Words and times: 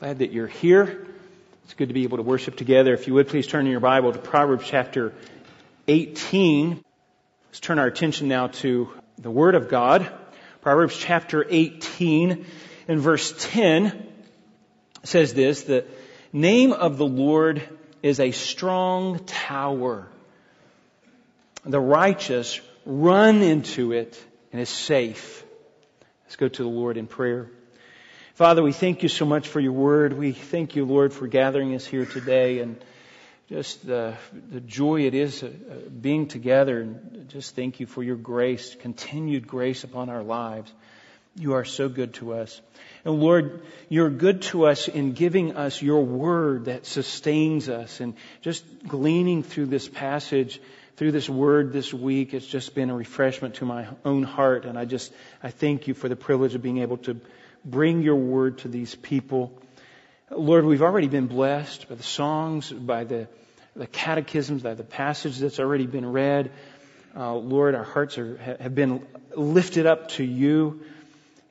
Glad 0.00 0.20
that 0.20 0.30
you're 0.30 0.46
here. 0.46 1.08
It's 1.64 1.74
good 1.74 1.88
to 1.88 1.92
be 1.92 2.04
able 2.04 2.18
to 2.18 2.22
worship 2.22 2.54
together. 2.54 2.94
If 2.94 3.08
you 3.08 3.14
would 3.14 3.26
please 3.26 3.48
turn 3.48 3.66
in 3.66 3.72
your 3.72 3.80
Bible 3.80 4.12
to 4.12 4.18
Proverbs 4.20 4.64
chapter 4.64 5.12
18. 5.88 6.84
Let's 7.48 7.58
turn 7.58 7.80
our 7.80 7.88
attention 7.88 8.28
now 8.28 8.46
to 8.46 8.90
the 9.18 9.30
Word 9.30 9.56
of 9.56 9.68
God. 9.68 10.08
Proverbs 10.60 10.96
chapter 10.96 11.44
18 11.50 12.46
and 12.86 13.00
verse 13.00 13.34
10 13.50 14.06
says 15.02 15.34
this, 15.34 15.62
the 15.62 15.84
name 16.32 16.72
of 16.72 16.96
the 16.96 17.06
Lord 17.06 17.68
is 18.00 18.20
a 18.20 18.30
strong 18.30 19.18
tower. 19.24 20.06
The 21.64 21.80
righteous 21.80 22.60
run 22.86 23.42
into 23.42 23.90
it 23.90 24.24
and 24.52 24.62
is 24.62 24.68
safe. 24.68 25.44
Let's 26.26 26.36
go 26.36 26.46
to 26.46 26.62
the 26.62 26.68
Lord 26.68 26.98
in 26.98 27.08
prayer. 27.08 27.50
Father, 28.38 28.62
we 28.62 28.70
thank 28.70 29.02
you 29.02 29.08
so 29.08 29.26
much 29.26 29.48
for 29.48 29.58
your 29.58 29.72
word. 29.72 30.12
We 30.12 30.30
thank 30.30 30.76
you, 30.76 30.84
Lord, 30.84 31.12
for 31.12 31.26
gathering 31.26 31.74
us 31.74 31.84
here 31.84 32.06
today 32.06 32.60
and 32.60 32.76
just 33.48 33.84
the, 33.84 34.14
the 34.52 34.60
joy 34.60 35.06
it 35.06 35.14
is 35.14 35.42
uh, 35.42 35.50
being 36.00 36.28
together. 36.28 36.80
And 36.80 37.28
just 37.30 37.56
thank 37.56 37.80
you 37.80 37.86
for 37.86 38.00
your 38.00 38.14
grace, 38.14 38.76
continued 38.76 39.48
grace 39.48 39.82
upon 39.82 40.08
our 40.08 40.22
lives. 40.22 40.72
You 41.34 41.54
are 41.54 41.64
so 41.64 41.88
good 41.88 42.14
to 42.14 42.34
us. 42.34 42.60
And 43.04 43.18
Lord, 43.18 43.60
you're 43.88 44.08
good 44.08 44.42
to 44.42 44.66
us 44.66 44.86
in 44.86 45.14
giving 45.14 45.56
us 45.56 45.82
your 45.82 46.04
word 46.04 46.66
that 46.66 46.86
sustains 46.86 47.68
us. 47.68 47.98
And 47.98 48.14
just 48.40 48.64
gleaning 48.86 49.42
through 49.42 49.66
this 49.66 49.88
passage, 49.88 50.60
through 50.94 51.10
this 51.10 51.28
word 51.28 51.72
this 51.72 51.92
week, 51.92 52.34
it's 52.34 52.46
just 52.46 52.72
been 52.76 52.90
a 52.90 52.94
refreshment 52.94 53.56
to 53.56 53.64
my 53.64 53.88
own 54.04 54.22
heart. 54.22 54.64
And 54.64 54.78
I 54.78 54.84
just, 54.84 55.12
I 55.42 55.50
thank 55.50 55.88
you 55.88 55.94
for 55.94 56.08
the 56.08 56.14
privilege 56.14 56.54
of 56.54 56.62
being 56.62 56.78
able 56.78 56.98
to 56.98 57.20
bring 57.64 58.02
your 58.02 58.16
word 58.16 58.58
to 58.58 58.68
these 58.68 58.94
people. 58.94 59.52
Lord, 60.30 60.64
we've 60.64 60.82
already 60.82 61.08
been 61.08 61.26
blessed 61.26 61.88
by 61.88 61.94
the 61.94 62.02
songs, 62.02 62.70
by 62.70 63.04
the, 63.04 63.28
the 63.74 63.86
catechisms, 63.86 64.62
by 64.62 64.74
the 64.74 64.84
passage 64.84 65.38
that's 65.38 65.58
already 65.58 65.86
been 65.86 66.10
read. 66.10 66.50
Uh, 67.16 67.34
Lord, 67.34 67.74
our 67.74 67.84
hearts 67.84 68.18
are, 68.18 68.36
have 68.60 68.74
been 68.74 69.06
lifted 69.34 69.86
up 69.86 70.08
to 70.10 70.24
you. 70.24 70.82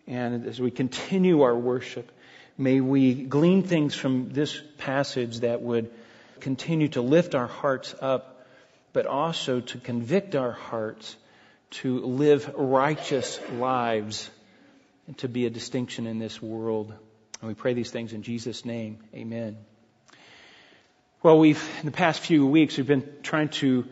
And 0.05 0.45
as 0.45 0.59
we 0.59 0.71
continue 0.71 1.41
our 1.41 1.55
worship, 1.55 2.11
may 2.57 2.79
we 2.81 3.13
glean 3.13 3.63
things 3.63 3.95
from 3.95 4.29
this 4.29 4.61
passage 4.77 5.39
that 5.39 5.61
would 5.61 5.91
continue 6.39 6.87
to 6.89 7.01
lift 7.01 7.35
our 7.35 7.47
hearts 7.47 7.95
up, 7.99 8.45
but 8.93 9.05
also 9.05 9.59
to 9.59 9.77
convict 9.79 10.35
our 10.35 10.51
hearts 10.51 11.15
to 11.69 11.99
live 11.99 12.53
righteous 12.55 13.39
lives 13.53 14.29
to 15.15 15.29
be 15.29 15.45
a 15.45 15.49
distinction 15.49 16.05
in 16.05 16.19
this 16.19 16.41
world. 16.41 16.93
And 17.41 17.47
we 17.47 17.53
pray 17.53 17.73
these 17.73 17.91
things 17.91 18.13
in 18.13 18.23
Jesus' 18.23 18.65
name. 18.65 18.99
Amen. 19.13 19.57
Well, 21.23 21.39
we've, 21.39 21.63
in 21.79 21.85
the 21.85 21.91
past 21.91 22.19
few 22.19 22.45
weeks, 22.45 22.77
we've 22.77 22.87
been 22.87 23.07
trying 23.23 23.49
to, 23.49 23.85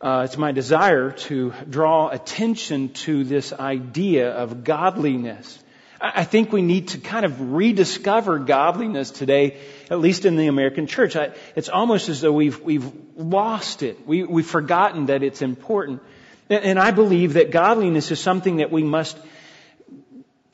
uh, 0.00 0.22
it's 0.24 0.38
my 0.38 0.52
desire 0.52 1.10
to 1.10 1.52
draw 1.68 2.08
attention 2.08 2.90
to 3.04 3.24
this 3.24 3.52
idea 3.52 4.30
of 4.30 4.64
godliness. 4.64 5.58
I 6.00 6.24
think 6.24 6.52
we 6.52 6.62
need 6.62 6.88
to 6.88 6.98
kind 6.98 7.24
of 7.24 7.52
rediscover 7.52 8.38
godliness 8.38 9.10
today, 9.10 9.58
at 9.90 10.00
least 10.00 10.24
in 10.24 10.36
the 10.36 10.48
American 10.48 10.86
church. 10.86 11.16
I, 11.16 11.32
it's 11.56 11.68
almost 11.68 12.08
as 12.08 12.20
though 12.20 12.32
we've, 12.32 12.60
we've 12.60 12.90
lost 13.16 13.82
it. 13.82 14.06
We, 14.06 14.22
we've 14.22 14.46
forgotten 14.46 15.06
that 15.06 15.22
it's 15.22 15.42
important. 15.42 16.02
And, 16.50 16.64
and 16.64 16.78
I 16.78 16.90
believe 16.90 17.34
that 17.34 17.50
godliness 17.50 18.10
is 18.10 18.20
something 18.20 18.56
that 18.56 18.70
we 18.70 18.82
must 18.82 19.16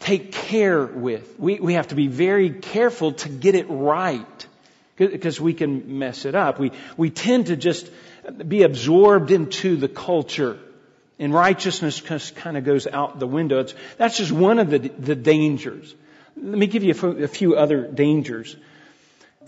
take 0.00 0.32
care 0.32 0.84
with. 0.84 1.38
We, 1.38 1.60
we 1.60 1.74
have 1.74 1.88
to 1.88 1.94
be 1.94 2.08
very 2.08 2.50
careful 2.50 3.12
to 3.12 3.28
get 3.28 3.54
it 3.54 3.66
right 3.68 4.46
because 4.96 5.40
we 5.40 5.54
can 5.54 5.98
mess 5.98 6.24
it 6.24 6.34
up. 6.34 6.58
We, 6.58 6.72
we 6.96 7.10
tend 7.10 7.46
to 7.46 7.56
just 7.56 7.90
be 8.46 8.64
absorbed 8.64 9.30
into 9.30 9.76
the 9.76 9.88
culture 9.88 10.58
and 11.20 11.34
righteousness 11.34 12.00
just 12.00 12.34
kind 12.34 12.56
of 12.56 12.64
goes 12.64 12.86
out 12.86 13.18
the 13.18 13.26
window. 13.26 13.60
It's, 13.60 13.74
that's 13.98 14.16
just 14.16 14.32
one 14.32 14.58
of 14.58 14.70
the, 14.70 14.78
the 14.78 15.14
dangers. 15.14 15.94
Let 16.34 16.58
me 16.58 16.66
give 16.66 16.82
you 16.82 16.92
a 16.92 17.28
few 17.28 17.56
other 17.56 17.86
dangers. 17.86 18.56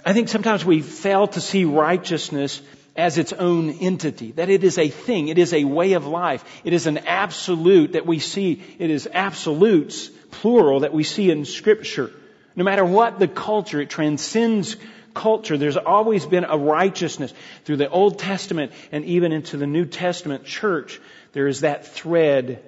I 0.04 0.12
think 0.12 0.28
sometimes 0.28 0.64
we 0.64 0.82
fail 0.82 1.28
to 1.28 1.40
see 1.40 1.64
righteousness 1.64 2.60
as 2.96 3.16
its 3.16 3.32
own 3.32 3.70
entity, 3.70 4.32
that 4.32 4.50
it 4.50 4.64
is 4.64 4.76
a 4.78 4.88
thing, 4.88 5.28
it 5.28 5.38
is 5.38 5.54
a 5.54 5.64
way 5.64 5.94
of 5.94 6.06
life, 6.06 6.44
it 6.64 6.72
is 6.72 6.86
an 6.86 6.98
absolute 6.98 7.92
that 7.92 8.06
we 8.06 8.18
see, 8.18 8.62
it 8.78 8.90
is 8.90 9.08
absolutes 9.10 10.08
plural 10.30 10.80
that 10.80 10.92
we 10.92 11.02
see 11.02 11.30
in 11.30 11.44
Scripture. 11.44 12.10
No 12.54 12.64
matter 12.64 12.84
what 12.84 13.18
the 13.18 13.28
culture, 13.28 13.80
it 13.80 13.88
transcends 13.88 14.76
culture. 15.14 15.56
There's 15.56 15.76
always 15.76 16.26
been 16.26 16.44
a 16.44 16.56
righteousness 16.56 17.32
through 17.64 17.78
the 17.78 17.88
Old 17.88 18.18
Testament 18.18 18.72
and 18.90 19.04
even 19.04 19.32
into 19.32 19.56
the 19.56 19.66
New 19.66 19.86
Testament 19.86 20.44
church. 20.44 21.00
There 21.32 21.46
is 21.46 21.60
that 21.60 21.86
thread. 21.86 22.62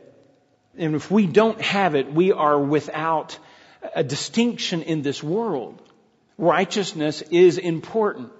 And 0.77 0.95
if 0.95 1.11
we 1.11 1.27
don't 1.27 1.61
have 1.61 1.95
it, 1.95 2.13
we 2.13 2.33
are 2.33 2.59
without 2.59 3.39
a 3.95 4.03
distinction 4.03 4.83
in 4.83 5.03
this 5.03 5.23
world. 5.23 5.81
Righteousness 6.39 7.23
is 7.23 7.59
important. 7.59 8.33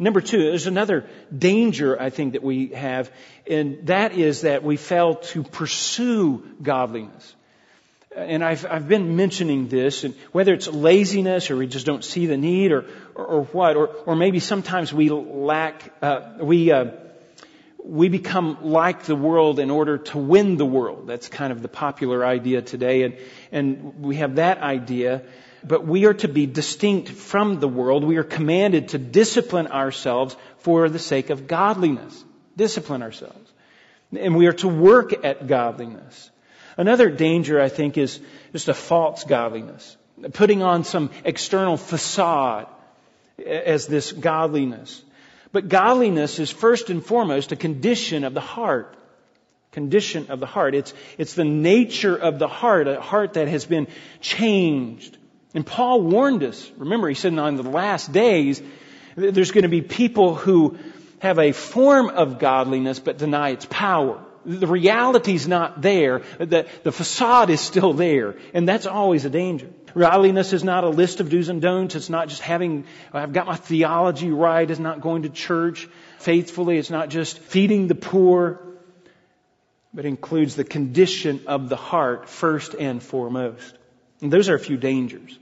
Number 0.00 0.20
two, 0.20 0.42
there's 0.42 0.66
another 0.66 1.06
danger 1.36 2.00
I 2.00 2.10
think 2.10 2.32
that 2.32 2.42
we 2.42 2.68
have, 2.68 3.12
and 3.46 3.86
that 3.86 4.12
is 4.12 4.40
that 4.40 4.64
we 4.64 4.76
fail 4.76 5.14
to 5.14 5.44
pursue 5.44 6.42
godliness 6.60 7.34
and 8.16 8.44
I've, 8.44 8.66
I've 8.66 8.88
been 8.88 9.16
mentioning 9.16 9.68
this, 9.68 10.02
and 10.04 10.14
whether 10.32 10.52
it's 10.52 10.66
laziness 10.66 11.50
or 11.50 11.56
we 11.56 11.66
just 11.66 11.86
don't 11.86 12.04
see 12.04 12.26
the 12.26 12.36
need 12.36 12.72
or, 12.72 12.86
or, 13.14 13.24
or 13.24 13.44
what, 13.44 13.76
or, 13.76 13.86
or 13.86 14.16
maybe 14.16 14.40
sometimes 14.40 14.92
we 14.92 15.10
lack, 15.10 15.94
uh, 16.02 16.32
we, 16.40 16.72
uh, 16.72 16.86
we 17.84 18.08
become 18.08 18.58
like 18.62 19.04
the 19.04 19.14
world 19.14 19.60
in 19.60 19.70
order 19.70 19.98
to 19.98 20.18
win 20.18 20.56
the 20.56 20.66
world. 20.66 21.06
That's 21.06 21.28
kind 21.28 21.52
of 21.52 21.62
the 21.62 21.68
popular 21.68 22.24
idea 22.24 22.62
today, 22.62 23.04
and, 23.04 23.16
and 23.52 24.00
we 24.00 24.16
have 24.16 24.36
that 24.36 24.58
idea. 24.58 25.22
But 25.62 25.86
we 25.86 26.06
are 26.06 26.14
to 26.14 26.28
be 26.28 26.46
distinct 26.46 27.08
from 27.10 27.60
the 27.60 27.68
world. 27.68 28.04
We 28.04 28.16
are 28.16 28.24
commanded 28.24 28.88
to 28.90 28.98
discipline 28.98 29.66
ourselves 29.66 30.36
for 30.58 30.88
the 30.88 30.98
sake 30.98 31.30
of 31.30 31.46
godliness. 31.46 32.24
Discipline 32.56 33.02
ourselves. 33.02 33.52
And 34.18 34.36
we 34.36 34.46
are 34.46 34.52
to 34.54 34.68
work 34.68 35.24
at 35.24 35.46
godliness. 35.46 36.30
Another 36.76 37.10
danger, 37.10 37.60
I 37.60 37.68
think, 37.68 37.98
is 37.98 38.20
just 38.52 38.68
a 38.68 38.74
false 38.74 39.24
godliness. 39.24 39.96
Putting 40.32 40.62
on 40.62 40.84
some 40.84 41.10
external 41.24 41.76
facade 41.76 42.66
as 43.44 43.86
this 43.86 44.12
godliness. 44.12 45.02
But 45.52 45.68
godliness 45.68 46.38
is 46.38 46.50
first 46.50 46.90
and 46.90 47.04
foremost 47.04 47.52
a 47.52 47.56
condition 47.56 48.24
of 48.24 48.34
the 48.34 48.40
heart. 48.40 48.96
Condition 49.72 50.30
of 50.30 50.40
the 50.40 50.46
heart. 50.46 50.74
It's, 50.74 50.94
it's 51.18 51.34
the 51.34 51.44
nature 51.44 52.16
of 52.16 52.38
the 52.38 52.48
heart, 52.48 52.88
a 52.88 53.00
heart 53.00 53.34
that 53.34 53.48
has 53.48 53.64
been 53.66 53.86
changed. 54.20 55.16
And 55.54 55.66
Paul 55.66 56.02
warned 56.02 56.42
us. 56.44 56.70
Remember, 56.76 57.08
he 57.08 57.14
said 57.14 57.36
on 57.38 57.56
the 57.56 57.62
last 57.62 58.12
days, 58.12 58.62
there's 59.16 59.50
going 59.50 59.62
to 59.62 59.68
be 59.68 59.82
people 59.82 60.34
who 60.34 60.78
have 61.18 61.38
a 61.38 61.52
form 61.52 62.08
of 62.08 62.38
godliness 62.38 62.98
but 63.00 63.18
deny 63.18 63.50
its 63.50 63.66
power 63.68 64.24
the 64.44 64.66
reality's 64.66 65.46
not 65.46 65.82
there. 65.82 66.22
The, 66.38 66.66
the 66.82 66.92
facade 66.92 67.50
is 67.50 67.60
still 67.60 67.92
there. 67.92 68.36
And 68.54 68.68
that's 68.68 68.86
always 68.86 69.24
a 69.24 69.30
danger. 69.30 69.68
Godliness 69.96 70.52
is 70.52 70.64
not 70.64 70.84
a 70.84 70.88
list 70.88 71.20
of 71.20 71.28
do's 71.28 71.48
and 71.48 71.60
don'ts. 71.60 71.94
It's 71.94 72.08
not 72.08 72.28
just 72.28 72.40
having, 72.40 72.86
I've 73.12 73.32
got 73.32 73.46
my 73.46 73.56
theology 73.56 74.30
right. 74.30 74.70
It's 74.70 74.80
not 74.80 75.00
going 75.00 75.22
to 75.22 75.28
church 75.28 75.88
faithfully. 76.18 76.78
It's 76.78 76.90
not 76.90 77.10
just 77.10 77.38
feeding 77.38 77.88
the 77.88 77.94
poor. 77.94 78.60
But 79.92 80.04
includes 80.04 80.54
the 80.54 80.64
condition 80.64 81.42
of 81.46 81.68
the 81.68 81.76
heart 81.76 82.28
first 82.28 82.74
and 82.74 83.02
foremost. 83.02 83.76
And 84.20 84.32
those 84.32 84.48
are 84.48 84.54
a 84.54 84.60
few 84.60 84.76
dangers. 84.76 85.38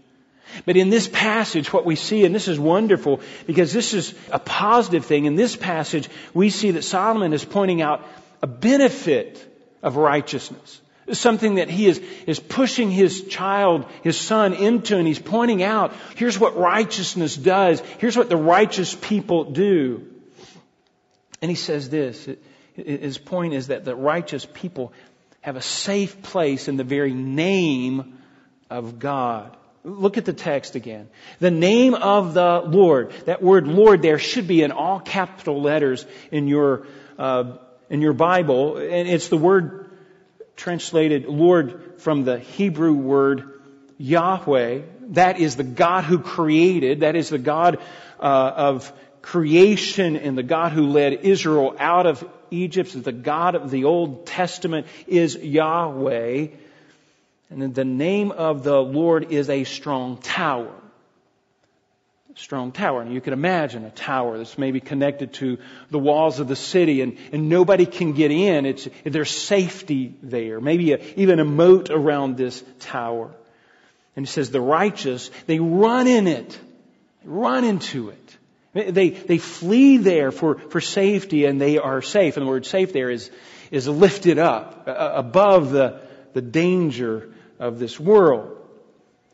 But 0.64 0.76
in 0.76 0.90
this 0.90 1.08
passage, 1.08 1.72
what 1.72 1.84
we 1.84 1.96
see, 1.96 2.24
and 2.24 2.34
this 2.34 2.48
is 2.48 2.58
wonderful 2.58 3.20
because 3.46 3.72
this 3.72 3.92
is 3.92 4.14
a 4.32 4.38
positive 4.38 5.04
thing. 5.04 5.26
In 5.26 5.36
this 5.36 5.56
passage, 5.56 6.08
we 6.32 6.50
see 6.50 6.72
that 6.72 6.84
Solomon 6.84 7.32
is 7.32 7.44
pointing 7.44 7.82
out 7.82 8.06
a 8.42 8.46
benefit 8.46 9.44
of 9.82 9.96
righteousness. 9.96 10.80
Something 11.12 11.54
that 11.56 11.70
he 11.70 11.86
is, 11.86 12.02
is 12.26 12.38
pushing 12.38 12.90
his 12.90 13.24
child, 13.28 13.86
his 14.02 14.18
son 14.18 14.52
into, 14.52 14.96
and 14.96 15.06
he's 15.06 15.18
pointing 15.18 15.62
out, 15.62 15.94
here's 16.16 16.38
what 16.38 16.56
righteousness 16.56 17.34
does. 17.34 17.80
Here's 17.98 18.16
what 18.16 18.28
the 18.28 18.36
righteous 18.36 18.94
people 18.94 19.44
do. 19.44 20.06
And 21.40 21.50
he 21.50 21.54
says 21.54 21.88
this, 21.88 22.28
his 22.74 23.16
point 23.16 23.54
is 23.54 23.68
that 23.68 23.84
the 23.84 23.96
righteous 23.96 24.46
people 24.52 24.92
have 25.40 25.56
a 25.56 25.62
safe 25.62 26.20
place 26.22 26.68
in 26.68 26.76
the 26.76 26.84
very 26.84 27.14
name 27.14 28.17
of 28.70 28.98
God. 28.98 29.56
Look 29.84 30.18
at 30.18 30.24
the 30.24 30.32
text 30.32 30.74
again. 30.74 31.08
The 31.40 31.50
name 31.50 31.94
of 31.94 32.34
the 32.34 32.62
Lord. 32.66 33.12
That 33.26 33.42
word 33.42 33.66
Lord 33.66 34.02
there 34.02 34.18
should 34.18 34.46
be 34.46 34.62
in 34.62 34.72
all 34.72 35.00
capital 35.00 35.62
letters 35.62 36.04
in 36.30 36.48
your 36.48 36.86
uh, 37.18 37.56
in 37.88 38.02
your 38.02 38.12
Bible, 38.12 38.76
and 38.76 39.08
it's 39.08 39.28
the 39.28 39.36
word 39.36 39.90
translated 40.56 41.26
Lord 41.26 41.94
from 41.98 42.24
the 42.24 42.38
Hebrew 42.38 42.92
word 42.92 43.60
Yahweh. 43.96 44.82
That 45.10 45.38
is 45.38 45.56
the 45.56 45.64
God 45.64 46.04
who 46.04 46.18
created. 46.18 47.00
That 47.00 47.16
is 47.16 47.30
the 47.30 47.38
God 47.38 47.78
uh, 48.20 48.52
of 48.56 48.92
creation 49.22 50.16
and 50.16 50.36
the 50.36 50.42
God 50.42 50.72
who 50.72 50.88
led 50.88 51.12
Israel 51.12 51.76
out 51.78 52.06
of 52.06 52.28
Egypt. 52.50 53.02
The 53.02 53.12
God 53.12 53.54
of 53.54 53.70
the 53.70 53.84
Old 53.84 54.26
Testament 54.26 54.86
is 55.06 55.36
Yahweh. 55.36 56.48
And 57.50 57.74
the 57.74 57.84
name 57.84 58.30
of 58.30 58.62
the 58.62 58.80
Lord 58.80 59.32
is 59.32 59.48
a 59.48 59.64
strong 59.64 60.18
tower. 60.18 60.72
Strong 62.34 62.72
tower. 62.72 63.02
And 63.02 63.12
you 63.12 63.20
can 63.20 63.32
imagine 63.32 63.84
a 63.84 63.90
tower 63.90 64.38
that's 64.38 64.58
maybe 64.58 64.78
connected 64.78 65.32
to 65.34 65.58
the 65.90 65.98
walls 65.98 66.38
of 66.38 66.46
the 66.46 66.54
city 66.54 67.00
and, 67.00 67.18
and 67.32 67.48
nobody 67.48 67.84
can 67.84 68.12
get 68.12 68.30
in. 68.30 68.64
It's, 68.64 68.86
there's 69.04 69.30
safety 69.30 70.14
there. 70.22 70.60
Maybe 70.60 70.92
a, 70.92 71.00
even 71.16 71.40
a 71.40 71.44
moat 71.44 71.90
around 71.90 72.36
this 72.36 72.62
tower. 72.78 73.34
And 74.14 74.26
he 74.26 74.30
says 74.30 74.50
the 74.50 74.60
righteous, 74.60 75.30
they 75.46 75.58
run 75.58 76.06
in 76.06 76.28
it. 76.28 76.58
Run 77.24 77.64
into 77.64 78.10
it. 78.10 78.36
They, 78.72 79.10
they 79.10 79.38
flee 79.38 79.96
there 79.96 80.30
for, 80.30 80.58
for 80.58 80.80
safety 80.80 81.44
and 81.46 81.60
they 81.60 81.78
are 81.78 82.02
safe. 82.02 82.36
And 82.36 82.46
the 82.46 82.50
word 82.50 82.66
safe 82.66 82.92
there 82.92 83.10
is, 83.10 83.30
is 83.72 83.88
lifted 83.88 84.38
up 84.38 84.84
uh, 84.86 84.92
above 84.92 85.70
the, 85.70 86.00
the 86.34 86.42
danger 86.42 87.30
of 87.58 87.78
this 87.78 87.98
world. 87.98 88.58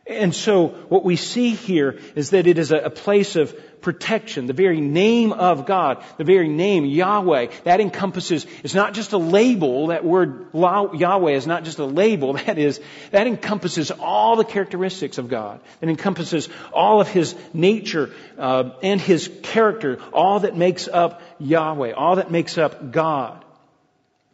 And 0.06 0.34
so 0.34 0.68
what 0.68 1.02
we 1.02 1.16
see 1.16 1.54
here 1.54 1.98
is 2.14 2.30
that 2.30 2.46
it 2.46 2.58
is 2.58 2.72
a, 2.72 2.90
place 2.90 3.36
of 3.36 3.56
protection. 3.80 4.46
The 4.46 4.52
very 4.52 4.80
name 4.80 5.32
of 5.32 5.64
God, 5.64 6.04
the 6.18 6.24
very 6.24 6.48
name 6.48 6.84
Yahweh, 6.84 7.46
that 7.64 7.80
encompasses, 7.80 8.46
it's 8.62 8.74
not 8.74 8.92
just 8.92 9.12
a 9.12 9.18
label, 9.18 9.88
that 9.88 10.04
word 10.04 10.48
Yahweh 10.52 11.32
is 11.32 11.46
not 11.46 11.64
just 11.64 11.78
a 11.78 11.86
label, 11.86 12.32
that 12.46 12.58
is, 12.58 12.80
that 13.12 13.26
encompasses 13.26 13.90
all 13.90 14.36
the 14.36 14.44
characteristics 14.44 15.16
of 15.16 15.28
God. 15.28 15.60
It 15.80 15.88
encompasses 15.88 16.50
all 16.72 17.00
of 17.00 17.08
His 17.08 17.34
nature 17.54 18.10
uh, 18.38 18.70
and 18.82 19.00
His 19.00 19.30
character, 19.42 20.00
all 20.12 20.40
that 20.40 20.54
makes 20.54 20.86
up 20.86 21.22
Yahweh, 21.38 21.92
all 21.92 22.16
that 22.16 22.30
makes 22.30 22.58
up 22.58 22.92
God. 22.92 23.43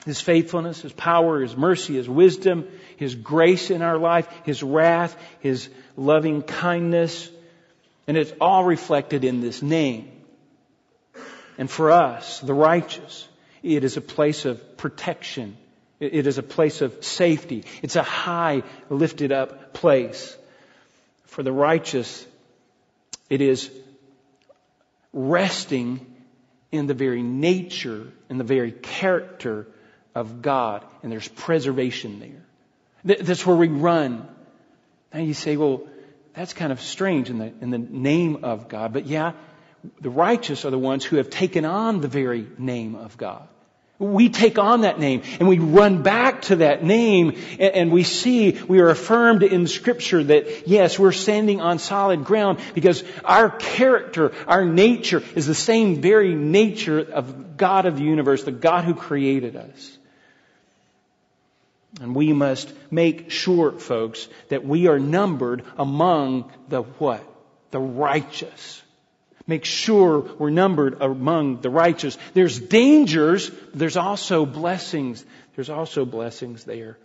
His 0.04 0.20
faithfulness, 0.20 0.82
His 0.82 0.92
power, 0.92 1.40
His 1.40 1.56
mercy, 1.56 1.94
His 1.94 2.08
wisdom, 2.08 2.68
His 2.96 3.14
grace 3.14 3.70
in 3.70 3.82
our 3.82 3.98
life, 3.98 4.28
His 4.44 4.62
wrath, 4.62 5.16
His 5.40 5.68
loving 5.96 6.42
kindness. 6.42 7.30
And 8.06 8.16
it's 8.16 8.32
all 8.40 8.64
reflected 8.64 9.24
in 9.24 9.40
this 9.40 9.62
name. 9.62 10.10
And 11.58 11.70
for 11.70 11.90
us, 11.90 12.40
the 12.40 12.54
righteous, 12.54 13.28
it 13.62 13.84
is 13.84 13.96
a 13.96 14.00
place 14.00 14.46
of 14.46 14.78
protection. 14.78 15.56
It 16.00 16.26
is 16.26 16.38
a 16.38 16.42
place 16.42 16.80
of 16.80 17.04
safety. 17.04 17.64
It's 17.82 17.96
a 17.96 18.02
high, 18.02 18.62
lifted 18.88 19.32
up 19.32 19.74
place. 19.74 20.36
For 21.26 21.42
the 21.42 21.52
righteous, 21.52 22.26
it 23.28 23.42
is 23.42 23.70
resting 25.12 26.06
in 26.72 26.86
the 26.86 26.94
very 26.94 27.22
nature 27.22 28.06
and 28.30 28.40
the 28.40 28.44
very 28.44 28.72
character 28.72 29.66
of 30.14 30.42
God, 30.42 30.84
and 31.02 31.10
there's 31.10 31.28
preservation 31.28 32.20
there. 32.20 33.16
That's 33.16 33.46
where 33.46 33.56
we 33.56 33.68
run. 33.68 34.28
Now 35.12 35.20
you 35.20 35.34
say, 35.34 35.56
well, 35.56 35.82
that's 36.34 36.52
kind 36.52 36.72
of 36.72 36.80
strange 36.80 37.30
in 37.30 37.38
the, 37.38 37.52
in 37.60 37.70
the 37.70 37.78
name 37.78 38.44
of 38.44 38.68
God. 38.68 38.92
But 38.92 39.06
yeah, 39.06 39.32
the 40.00 40.10
righteous 40.10 40.64
are 40.64 40.70
the 40.70 40.78
ones 40.78 41.04
who 41.04 41.16
have 41.16 41.30
taken 41.30 41.64
on 41.64 42.00
the 42.00 42.08
very 42.08 42.46
name 42.58 42.94
of 42.94 43.16
God. 43.16 43.48
We 43.98 44.30
take 44.30 44.58
on 44.58 44.80
that 44.82 44.98
name 44.98 45.22
and 45.40 45.46
we 45.46 45.58
run 45.58 46.02
back 46.02 46.42
to 46.42 46.56
that 46.56 46.82
name 46.82 47.38
and 47.58 47.92
we 47.92 48.02
see, 48.02 48.52
we 48.52 48.80
are 48.80 48.88
affirmed 48.88 49.42
in 49.42 49.66
scripture 49.66 50.24
that 50.24 50.66
yes, 50.66 50.98
we're 50.98 51.12
standing 51.12 51.60
on 51.60 51.78
solid 51.78 52.24
ground 52.24 52.60
because 52.72 53.04
our 53.26 53.50
character, 53.50 54.32
our 54.46 54.64
nature 54.64 55.22
is 55.34 55.46
the 55.46 55.54
same 55.54 56.00
very 56.00 56.34
nature 56.34 56.98
of 56.98 57.58
God 57.58 57.84
of 57.84 57.98
the 57.98 58.04
universe, 58.04 58.42
the 58.42 58.52
God 58.52 58.84
who 58.84 58.94
created 58.94 59.54
us. 59.54 59.98
And 62.00 62.14
we 62.14 62.32
must 62.32 62.72
make 62.90 63.30
sure, 63.30 63.72
folks, 63.72 64.28
that 64.48 64.64
we 64.64 64.86
are 64.86 64.98
numbered 64.98 65.64
among 65.76 66.52
the 66.68 66.82
what? 66.82 67.24
The 67.72 67.80
righteous. 67.80 68.82
Make 69.46 69.64
sure 69.64 70.20
we're 70.20 70.50
numbered 70.50 71.02
among 71.02 71.60
the 71.60 71.70
righteous. 71.70 72.16
There's 72.34 72.60
dangers, 72.60 73.50
there's 73.74 73.96
also 73.96 74.46
blessings. 74.46 75.24
There's 75.56 75.70
also 75.70 76.04
blessings 76.04 76.64
there. 76.64 76.98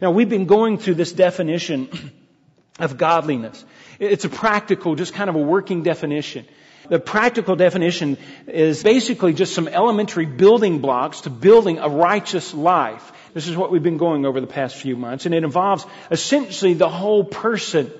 Now 0.00 0.10
we've 0.10 0.28
been 0.28 0.46
going 0.46 0.78
through 0.78 0.94
this 0.94 1.12
definition 1.12 2.12
of 2.80 2.98
godliness. 2.98 3.64
It's 4.00 4.24
a 4.24 4.28
practical, 4.28 4.96
just 4.96 5.14
kind 5.14 5.30
of 5.30 5.36
a 5.36 5.42
working 5.42 5.84
definition. 5.84 6.46
The 6.88 6.98
practical 6.98 7.54
definition 7.54 8.18
is 8.48 8.82
basically 8.82 9.34
just 9.34 9.54
some 9.54 9.68
elementary 9.68 10.26
building 10.26 10.80
blocks 10.80 11.22
to 11.22 11.30
building 11.30 11.78
a 11.78 11.88
righteous 11.88 12.52
life. 12.52 13.12
This 13.34 13.48
is 13.48 13.56
what 13.56 13.70
we've 13.70 13.82
been 13.82 13.96
going 13.96 14.26
over 14.26 14.40
the 14.40 14.46
past 14.46 14.76
few 14.76 14.96
months, 14.96 15.26
and 15.26 15.34
it 15.34 15.44
involves 15.44 15.86
essentially 16.10 16.74
the 16.74 16.88
whole 16.88 17.24
person. 17.24 17.90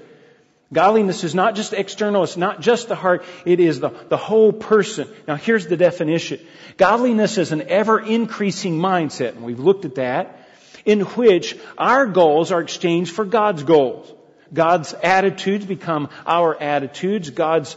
Godliness 0.72 1.24
is 1.24 1.34
not 1.34 1.54
just 1.54 1.72
external, 1.72 2.22
it's 2.22 2.36
not 2.36 2.60
just 2.60 2.88
the 2.88 2.94
heart, 2.94 3.24
it 3.44 3.60
is 3.60 3.80
the, 3.80 3.90
the 4.08 4.16
whole 4.16 4.52
person. 4.52 5.08
Now 5.28 5.36
here's 5.36 5.66
the 5.66 5.76
definition. 5.76 6.40
Godliness 6.76 7.38
is 7.38 7.52
an 7.52 7.62
ever 7.68 8.00
increasing 8.00 8.78
mindset, 8.78 9.30
and 9.30 9.44
we've 9.44 9.60
looked 9.60 9.84
at 9.84 9.96
that, 9.96 10.48
in 10.84 11.00
which 11.00 11.56
our 11.76 12.06
goals 12.06 12.52
are 12.52 12.60
exchanged 12.60 13.12
for 13.12 13.24
God's 13.24 13.62
goals. 13.62 14.12
God's 14.52 14.92
attitudes 14.94 15.64
become 15.64 16.10
our 16.26 16.60
attitudes. 16.60 17.30
God's 17.30 17.76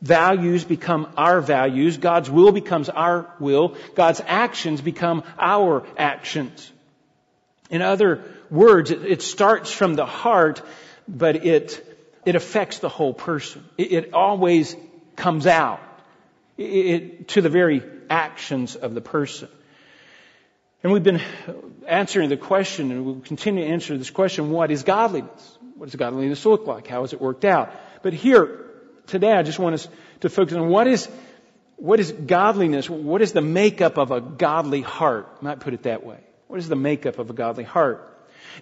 values 0.00 0.64
become 0.64 1.08
our 1.16 1.40
values. 1.40 1.96
God's 1.96 2.30
will 2.30 2.52
becomes 2.52 2.88
our 2.88 3.30
will. 3.40 3.76
God's 3.94 4.22
actions 4.24 4.80
become 4.80 5.24
our 5.38 5.86
actions. 5.96 6.70
In 7.70 7.82
other 7.82 8.24
words, 8.50 8.90
it, 8.90 9.04
it 9.04 9.22
starts 9.22 9.70
from 9.70 9.94
the 9.94 10.06
heart, 10.06 10.62
but 11.08 11.44
it, 11.44 11.98
it 12.24 12.36
affects 12.36 12.78
the 12.78 12.88
whole 12.88 13.14
person. 13.14 13.64
It, 13.78 13.92
it 13.92 14.14
always 14.14 14.76
comes 15.16 15.46
out 15.46 15.80
it, 16.56 17.28
to 17.28 17.40
the 17.40 17.48
very 17.48 17.82
actions 18.10 18.76
of 18.76 18.94
the 18.94 19.00
person. 19.00 19.48
And 20.82 20.92
we've 20.92 21.02
been 21.02 21.22
answering 21.88 22.28
the 22.28 22.36
question, 22.36 22.90
and 22.90 23.04
we'll 23.06 23.20
continue 23.20 23.64
to 23.64 23.70
answer 23.70 23.96
this 23.96 24.10
question, 24.10 24.50
what 24.50 24.70
is 24.70 24.82
godliness? 24.82 25.58
What 25.76 25.86
does 25.86 25.96
godliness 25.96 26.44
look 26.44 26.66
like? 26.66 26.86
How 26.86 27.00
has 27.00 27.14
it 27.14 27.20
worked 27.20 27.44
out? 27.44 27.72
But 28.02 28.12
here, 28.12 28.66
today, 29.06 29.32
I 29.32 29.42
just 29.42 29.58
want 29.58 29.74
us 29.74 29.88
to 30.20 30.28
focus 30.28 30.54
on 30.54 30.68
what 30.68 30.86
is, 30.86 31.08
what 31.76 32.00
is 32.00 32.12
godliness? 32.12 32.88
What 32.90 33.22
is 33.22 33.32
the 33.32 33.40
makeup 33.40 33.96
of 33.96 34.10
a 34.10 34.20
godly 34.20 34.82
heart? 34.82 35.26
I 35.40 35.44
might 35.44 35.60
put 35.60 35.72
it 35.72 35.84
that 35.84 36.04
way. 36.04 36.18
What 36.48 36.58
is 36.58 36.68
the 36.68 36.76
makeup 36.76 37.18
of 37.18 37.30
a 37.30 37.32
godly 37.32 37.64
heart? 37.64 38.10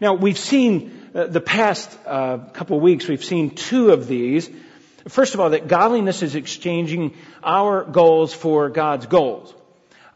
Now, 0.00 0.14
we've 0.14 0.38
seen 0.38 1.10
uh, 1.14 1.26
the 1.26 1.40
past 1.40 1.90
uh, 2.06 2.38
couple 2.52 2.78
weeks, 2.80 3.08
we've 3.08 3.24
seen 3.24 3.50
two 3.50 3.90
of 3.90 4.06
these. 4.06 4.48
First 5.08 5.34
of 5.34 5.40
all, 5.40 5.50
that 5.50 5.68
godliness 5.68 6.22
is 6.22 6.34
exchanging 6.34 7.16
our 7.42 7.84
goals 7.84 8.32
for 8.32 8.70
God's 8.70 9.06
goals. 9.06 9.52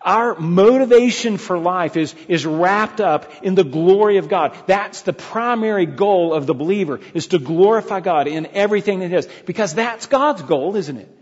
Our 0.00 0.38
motivation 0.38 1.36
for 1.36 1.58
life 1.58 1.96
is, 1.96 2.14
is 2.28 2.46
wrapped 2.46 3.00
up 3.00 3.42
in 3.42 3.56
the 3.56 3.64
glory 3.64 4.18
of 4.18 4.28
God. 4.28 4.56
That's 4.66 5.02
the 5.02 5.12
primary 5.12 5.84
goal 5.84 6.32
of 6.32 6.46
the 6.46 6.54
believer, 6.54 7.00
is 7.12 7.28
to 7.28 7.40
glorify 7.40 7.98
God 8.00 8.28
in 8.28 8.46
everything 8.46 9.00
that 9.00 9.08
he 9.08 9.14
does. 9.14 9.26
Because 9.46 9.74
that's 9.74 10.06
God's 10.06 10.42
goal, 10.42 10.76
isn't 10.76 10.96
it? 10.96 11.15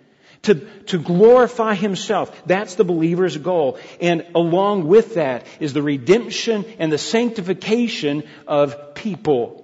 To, 0.45 0.55
to 0.87 0.99
glorify 0.99 1.75
himself. 1.75 2.47
That's 2.47 2.77
the 2.77 2.85
believer's 2.85 3.37
goal. 3.37 3.79
And 4.01 4.27
along 4.35 4.87
with 4.87 5.15
that 5.15 5.47
is 5.61 5.73
the 5.73 5.83
redemption 5.83 6.65
and 6.79 6.93
the 6.93 6.99
sanctification 6.99 8.25
of 8.47 8.95
people 8.95 9.61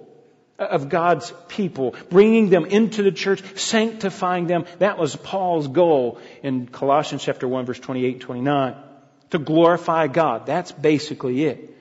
uh, 0.58 0.64
of 0.64 0.88
God's 0.88 1.32
people, 1.48 1.94
bringing 2.10 2.50
them 2.50 2.66
into 2.66 3.02
the 3.02 3.12
church, 3.12 3.42
sanctifying 3.58 4.46
them. 4.46 4.66
That 4.78 4.98
was 4.98 5.16
Paul's 5.16 5.68
goal 5.68 6.20
in 6.42 6.66
Colossians 6.66 7.24
chapter 7.24 7.48
1 7.48 7.66
verse 7.66 7.80
28 7.80 8.12
and 8.12 8.20
29. 8.20 8.76
To 9.30 9.38
glorify 9.38 10.08
God. 10.08 10.46
That's 10.46 10.72
basically 10.72 11.44
it. 11.44 11.76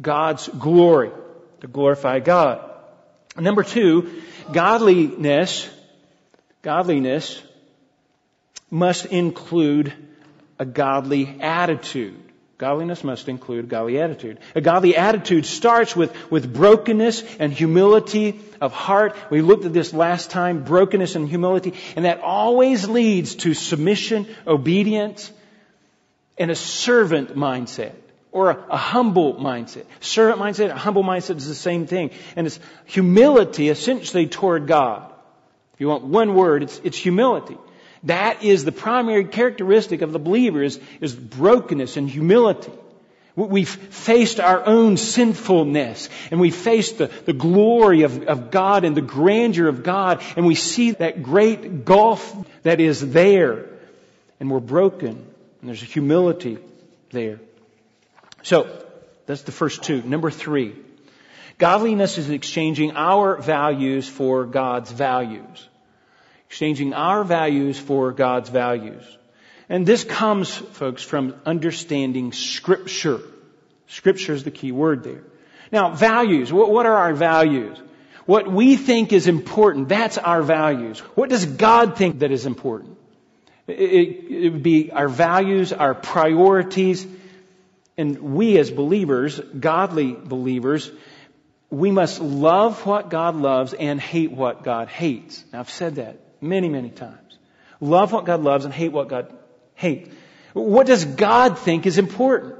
God's 0.00 0.48
glory. 0.48 1.10
To 1.60 1.68
glorify 1.68 2.20
God. 2.20 2.68
Number 3.38 3.62
two, 3.62 4.22
godliness, 4.50 5.68
godliness 6.62 7.42
must 8.70 9.06
include 9.06 9.92
a 10.58 10.64
godly 10.64 11.40
attitude. 11.40 12.22
Godliness 12.58 13.04
must 13.04 13.28
include 13.28 13.68
godly 13.68 14.00
attitude. 14.00 14.38
A 14.54 14.62
godly 14.62 14.96
attitude 14.96 15.44
starts 15.44 15.94
with, 15.94 16.30
with 16.30 16.52
brokenness 16.52 17.22
and 17.38 17.52
humility 17.52 18.40
of 18.62 18.72
heart. 18.72 19.14
We 19.30 19.42
looked 19.42 19.66
at 19.66 19.74
this 19.74 19.92
last 19.92 20.30
time, 20.30 20.64
brokenness 20.64 21.16
and 21.16 21.28
humility, 21.28 21.74
and 21.96 22.06
that 22.06 22.20
always 22.20 22.88
leads 22.88 23.34
to 23.36 23.52
submission, 23.52 24.26
obedience, 24.46 25.30
and 26.38 26.50
a 26.50 26.56
servant 26.56 27.36
mindset. 27.36 27.92
or 28.32 28.50
a, 28.50 28.66
a, 28.70 28.76
humble 28.76 29.34
mindset. 29.34 29.84
Servant 30.00 30.38
mindset, 30.38 30.70
a 30.70 30.76
humble 30.76 31.02
mindset 31.02 31.36
is 31.36 31.48
the 31.48 31.54
same 31.54 31.86
thing. 31.86 32.10
And 32.36 32.46
it's 32.46 32.60
humility 32.84 33.68
essentially 33.68 34.28
toward 34.28 34.66
God. 34.66 35.10
If 35.74 35.80
you 35.80 35.88
want 35.88 36.04
one 36.04 36.34
word, 36.34 36.62
it's, 36.62 36.78
it's 36.84 36.98
humility. 36.98 37.56
That 38.06 38.42
is 38.42 38.64
the 38.64 38.72
primary 38.72 39.24
characteristic 39.24 40.02
of 40.02 40.12
the 40.12 40.18
believer 40.18 40.62
is, 40.62 40.80
is 41.00 41.14
brokenness 41.14 41.96
and 41.96 42.08
humility. 42.08 42.72
We've 43.34 43.68
faced 43.68 44.40
our 44.40 44.64
own 44.64 44.96
sinfulness 44.96 46.08
and 46.30 46.40
we 46.40 46.50
faced 46.50 46.98
the, 46.98 47.08
the 47.26 47.34
glory 47.34 48.02
of, 48.02 48.22
of 48.22 48.50
God 48.50 48.84
and 48.84 48.96
the 48.96 49.02
grandeur 49.02 49.68
of 49.68 49.82
God 49.82 50.22
and 50.36 50.46
we 50.46 50.54
see 50.54 50.92
that 50.92 51.22
great 51.22 51.84
gulf 51.84 52.34
that 52.62 52.80
is 52.80 53.12
there 53.12 53.66
and 54.40 54.50
we're 54.50 54.60
broken 54.60 55.10
and 55.10 55.68
there's 55.68 55.82
a 55.82 55.86
humility 55.86 56.58
there. 57.10 57.40
So, 58.42 58.84
that's 59.26 59.42
the 59.42 59.52
first 59.52 59.82
two. 59.82 60.00
Number 60.02 60.30
three. 60.30 60.76
Godliness 61.58 62.18
is 62.18 62.30
exchanging 62.30 62.92
our 62.96 63.36
values 63.36 64.08
for 64.08 64.44
God's 64.44 64.92
values. 64.92 65.68
Exchanging 66.48 66.94
our 66.94 67.24
values 67.24 67.78
for 67.78 68.12
God's 68.12 68.48
values. 68.48 69.04
And 69.68 69.84
this 69.84 70.04
comes, 70.04 70.54
folks, 70.54 71.02
from 71.02 71.34
understanding 71.44 72.32
Scripture. 72.32 73.20
Scripture 73.88 74.32
is 74.32 74.44
the 74.44 74.50
key 74.50 74.72
word 74.72 75.02
there. 75.02 75.24
Now, 75.72 75.94
values. 75.94 76.52
What 76.52 76.86
are 76.86 76.96
our 76.96 77.14
values? 77.14 77.76
What 78.26 78.50
we 78.50 78.76
think 78.76 79.12
is 79.12 79.28
important, 79.28 79.88
that's 79.88 80.18
our 80.18 80.42
values. 80.42 80.98
What 81.14 81.30
does 81.30 81.46
God 81.46 81.96
think 81.96 82.20
that 82.20 82.30
is 82.30 82.46
important? 82.46 82.98
It, 83.68 84.52
would 84.52 84.62
be 84.62 84.92
our 84.92 85.08
values, 85.08 85.72
our 85.72 85.94
priorities, 85.94 87.06
and 87.96 88.18
we 88.18 88.58
as 88.58 88.70
believers, 88.70 89.38
godly 89.38 90.12
believers, 90.12 90.90
we 91.70 91.90
must 91.90 92.20
love 92.20 92.86
what 92.86 93.10
God 93.10 93.34
loves 93.34 93.74
and 93.74 94.00
hate 94.00 94.30
what 94.30 94.62
God 94.62 94.88
hates. 94.88 95.44
Now, 95.52 95.60
I've 95.60 95.70
said 95.70 95.96
that 95.96 96.20
many, 96.40 96.68
many 96.68 96.90
times. 96.90 97.38
Love 97.80 98.12
what 98.12 98.24
God 98.24 98.42
loves 98.42 98.64
and 98.64 98.72
hate 98.72 98.92
what 98.92 99.08
God 99.08 99.32
hates. 99.74 100.14
What 100.52 100.86
does 100.86 101.04
God 101.04 101.58
think 101.58 101.86
is 101.86 101.98
important? 101.98 102.54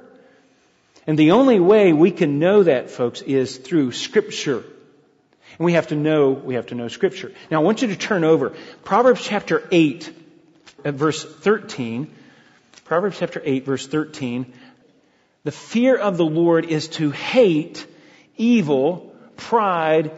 And 1.06 1.18
the 1.18 1.32
only 1.32 1.60
way 1.60 1.92
we 1.92 2.10
can 2.10 2.38
know 2.38 2.64
that, 2.64 2.90
folks, 2.90 3.22
is 3.22 3.56
through 3.56 3.92
Scripture. 3.92 4.64
And 5.58 5.64
we 5.64 5.74
have 5.74 5.88
to 5.88 5.96
know, 5.96 6.30
we 6.30 6.54
have 6.56 6.66
to 6.66 6.74
know 6.74 6.88
Scripture. 6.88 7.32
Now 7.50 7.60
I 7.60 7.64
want 7.64 7.80
you 7.82 7.88
to 7.88 7.96
turn 7.96 8.24
over. 8.24 8.54
Proverbs 8.84 9.22
chapter 9.22 9.66
8, 9.70 10.12
uh, 10.84 10.90
verse 10.92 11.24
13. 11.24 12.12
Proverbs 12.84 13.18
chapter 13.18 13.40
8, 13.42 13.64
verse 13.64 13.86
13. 13.86 14.52
The 15.44 15.52
fear 15.52 15.96
of 15.96 16.16
the 16.16 16.24
Lord 16.24 16.66
is 16.66 16.88
to 16.88 17.10
hate 17.12 17.86
evil, 18.36 19.14
pride, 19.36 20.10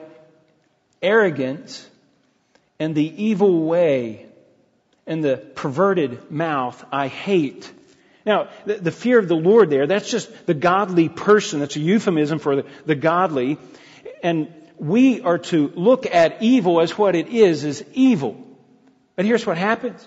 arrogance, 1.02 1.86
and 2.78 2.94
the 2.94 3.24
evil 3.24 3.64
way 3.64 4.26
and 5.06 5.24
the 5.24 5.36
perverted 5.36 6.30
mouth 6.30 6.84
I 6.92 7.08
hate. 7.08 7.72
Now, 8.26 8.48
the, 8.66 8.74
the, 8.74 8.90
fear 8.90 9.18
of 9.18 9.26
the 9.26 9.36
Lord 9.36 9.70
there, 9.70 9.86
that's 9.86 10.10
just 10.10 10.46
the 10.46 10.54
godly 10.54 11.08
person. 11.08 11.60
That's 11.60 11.76
a 11.76 11.80
euphemism 11.80 12.38
for 12.38 12.56
the, 12.56 12.66
the 12.84 12.94
godly. 12.94 13.56
And 14.22 14.52
we 14.76 15.22
are 15.22 15.38
to 15.38 15.68
look 15.68 16.06
at 16.06 16.42
evil 16.42 16.80
as 16.80 16.96
what 16.96 17.16
it 17.16 17.28
is, 17.28 17.64
is 17.64 17.84
evil. 17.94 18.36
But 19.16 19.24
here's 19.24 19.46
what 19.46 19.56
happens. 19.56 20.06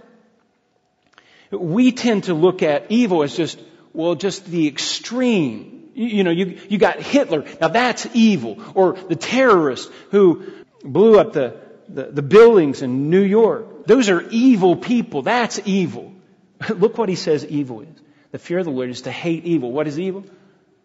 We 1.50 1.92
tend 1.92 2.26
to 2.26 2.34
look 2.34 2.62
at 2.62 2.92
evil 2.92 3.24
as 3.24 3.36
just, 3.36 3.60
well, 3.92 4.16
just 4.16 4.46
the 4.46 4.68
extreme. 4.68 5.90
You, 5.96 6.06
you 6.06 6.24
know, 6.24 6.32
you, 6.32 6.60
you 6.70 6.78
got 6.78 7.02
Hitler. 7.02 7.44
Now 7.60 7.70
that's 7.70 8.08
evil. 8.14 8.64
Or 8.76 8.94
the 8.94 9.16
terrorist 9.16 9.92
who 10.12 10.46
blew 10.84 11.20
up 11.20 11.34
the, 11.34 11.58
the, 11.94 12.04
the 12.06 12.22
buildings 12.22 12.82
in 12.82 13.10
New 13.10 13.22
York. 13.22 13.86
Those 13.86 14.10
are 14.10 14.22
evil 14.30 14.76
people. 14.76 15.22
That's 15.22 15.60
evil. 15.66 16.14
Look 16.70 16.98
what 16.98 17.10
he 17.10 17.16
says 17.16 17.46
evil 17.46 17.82
is. 17.82 17.88
The 18.32 18.40
fear 18.40 18.60
of 18.60 18.66
the 18.66 18.72
Lord 18.72 18.90
is 18.90 19.02
to 19.04 19.12
hate 19.12 19.46
evil. 19.46 19.72
What 19.72 19.88
is 19.88 20.00
evil? 20.00 20.24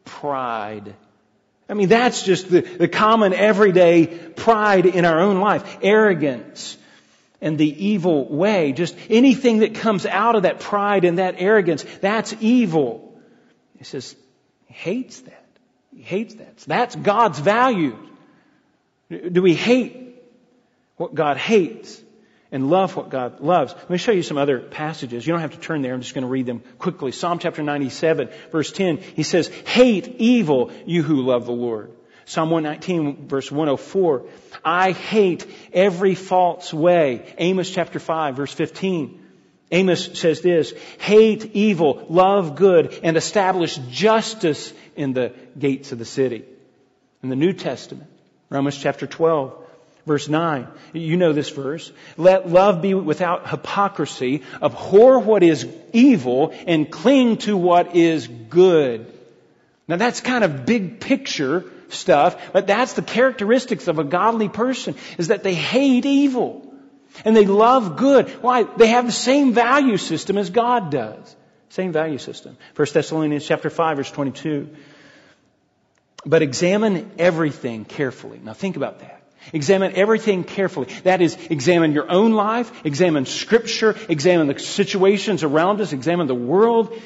Pride. 0.05 0.95
I 1.69 1.75
mean, 1.75 1.89
that's 1.89 2.23
just 2.23 2.49
the, 2.51 2.61
the 2.61 2.89
common 2.89 3.33
everyday 3.33 4.07
pride 4.07 4.87
in 4.87 5.05
our 5.05 5.21
own 5.21 5.41
life. 5.41 5.79
Arrogance 5.83 6.77
and 7.41 7.59
the 7.59 7.87
evil 7.87 8.29
way. 8.29 8.73
Just 8.73 8.97
anything 9.09 9.59
that 9.59 9.77
comes 9.77 10.07
out 10.07 10.35
of 10.35 10.43
that 10.43 10.61
pride 10.61 11.05
and 11.05 11.19
that 11.19 11.37
arrogance, 11.39 11.85
that's 12.01 12.35
evil. 12.41 13.21
He 13.79 13.85
says, 13.85 14.17
he 14.67 14.75
hates 14.75 15.21
that. 15.21 15.47
He 15.95 16.03
hates 16.03 16.35
that. 16.35 16.61
So 16.61 16.67
that's 16.69 16.97
God's 16.97 17.39
value. 17.39 17.97
Do 19.09 19.43
we 19.43 19.55
hate 19.55 20.06
what 20.97 21.15
God 21.15 21.37
hates? 21.37 22.03
and 22.53 22.71
love 22.71 22.95
what 22.95 23.11
God 23.11 23.41
loves. 23.41 23.75
Let 23.75 23.91
me 23.91 23.99
show 23.99 24.13
you 24.13 24.23
some 24.23 24.39
other 24.39 24.61
passages. 24.61 25.27
You 25.27 25.33
don't 25.33 25.41
have 25.41 25.53
to 25.53 25.59
turn 25.59 25.83
there. 25.83 25.93
I'm 25.93 26.01
just 26.01 26.15
going 26.15 26.23
to 26.23 26.29
read 26.29 26.47
them 26.47 26.63
quickly. 26.79 27.13
Psalm 27.13 27.39
chapter 27.39 27.63
97, 27.63 28.31
verse 28.53 28.71
10, 28.73 28.99
he 28.99 29.25
says, 29.25 29.49
Hate 29.49 30.07
evil, 30.19 30.71
you 30.87 31.03
who 31.03 31.23
love 31.23 31.47
the 31.47 31.53
Lord. 31.53 31.91
Psalm 32.25 32.51
119, 32.51 33.29
verse 33.29 33.53
104, 33.53 34.27
I 34.65 34.93
hate 34.93 35.47
every 35.73 36.15
false 36.15 36.75
way. 36.75 37.33
Amos 37.39 37.71
chapter 37.71 37.99
5, 37.99 38.37
verse 38.37 38.53
15. 38.53 39.23
Amos 39.71 40.19
says 40.19 40.41
this, 40.41 40.73
hate 40.99 41.45
evil, 41.55 42.07
love 42.09 42.55
good, 42.55 42.99
and 43.03 43.17
establish 43.17 43.77
justice 43.91 44.73
in 44.95 45.13
the 45.13 45.35
gates 45.59 45.91
of 45.93 45.99
the 45.99 46.05
city. 46.05 46.45
In 47.23 47.29
the 47.29 47.37
New 47.37 47.53
Testament, 47.53 48.09
Romans 48.49 48.79
chapter 48.79 49.07
12, 49.07 49.66
Verse 50.07 50.29
9. 50.29 50.69
You 50.93 51.17
know 51.17 51.33
this 51.33 51.51
verse. 51.51 51.93
Let 52.17 52.49
love 52.49 52.81
be 52.81 52.95
without 52.95 53.49
hypocrisy. 53.51 54.43
Abhor 54.63 55.19
what 55.19 55.43
is 55.43 55.67
evil 55.93 56.55
and 56.67 56.91
cling 56.91 57.39
to 57.39 57.57
what 57.57 57.97
is 57.97 58.29
good. 58.29 59.13
Now 59.89 59.97
that's 59.97 60.21
kind 60.21 60.45
of 60.45 60.65
big 60.65 61.01
picture 61.01 61.65
stuff, 61.89 62.53
but 62.53 62.69
that's 62.69 62.93
the 62.93 63.03
characteristics 63.03 63.89
of 63.89 63.99
a 63.99 64.05
godly 64.05 64.49
person 64.49 64.95
is 65.19 65.29
that 65.29 65.43
they 65.43 65.55
hate 65.55 66.07
evil 66.07 66.73
and 67.25 67.37
they 67.37 67.47
love 67.47 67.97
good. 67.97 68.29
Why? 68.43 68.63
They 68.63 68.89
have 68.89 69.07
the 69.07 69.13
same 69.13 69.55
value 69.55 69.97
system 69.97 70.39
as 70.39 70.51
God 70.51 70.91
does. 70.91 71.35
Same 71.71 71.91
value 71.91 72.19
system. 72.19 72.57
1 72.77 72.89
Thessalonians 72.93 73.45
chapter 73.45 73.71
5 73.71 73.97
verse 73.97 74.11
22. 74.13 74.69
But 76.25 76.43
examine 76.43 77.11
everything 77.19 77.85
carefully. 77.85 78.41
Now 78.43 78.53
think 78.53 78.77
about 78.77 79.01
that. 79.01 79.26
Examine 79.53 79.93
everything 79.95 80.45
carefully. 80.45 80.89
That 81.05 81.21
is, 81.23 81.37
examine 81.51 81.93
your 81.93 82.11
own 82.11 82.33
life, 82.33 82.85
examine 82.85 83.27
scripture, 83.27 83.97
examine 84.09 84.49
the 84.49 84.59
situations 84.59 85.45
around 85.45 85.81
us, 85.81 85.93
examine 85.93 86.27
the 86.27 86.35
world. 86.35 87.01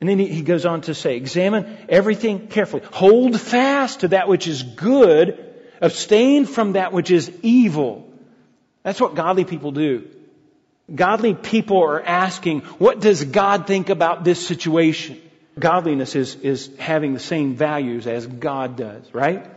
And 0.00 0.08
then 0.08 0.18
he 0.18 0.42
goes 0.42 0.66
on 0.66 0.82
to 0.82 0.94
say, 0.94 1.16
examine 1.16 1.78
everything 1.88 2.48
carefully. 2.48 2.82
Hold 2.92 3.40
fast 3.40 4.00
to 4.00 4.08
that 4.08 4.28
which 4.28 4.46
is 4.46 4.62
good. 4.62 5.54
Abstain 5.80 6.44
from 6.44 6.72
that 6.72 6.92
which 6.92 7.10
is 7.10 7.32
evil. 7.42 8.06
That's 8.82 9.00
what 9.00 9.14
godly 9.14 9.44
people 9.44 9.72
do. 9.72 10.08
Godly 10.94 11.34
people 11.34 11.82
are 11.82 12.00
asking, 12.02 12.60
what 12.78 13.00
does 13.00 13.24
God 13.24 13.66
think 13.66 13.88
about 13.88 14.22
this 14.22 14.46
situation? 14.46 15.20
Godliness 15.58 16.14
is, 16.14 16.34
is 16.36 16.70
having 16.78 17.14
the 17.14 17.20
same 17.20 17.54
values 17.54 18.06
as 18.06 18.26
God 18.26 18.76
does, 18.76 19.12
right? 19.14 19.50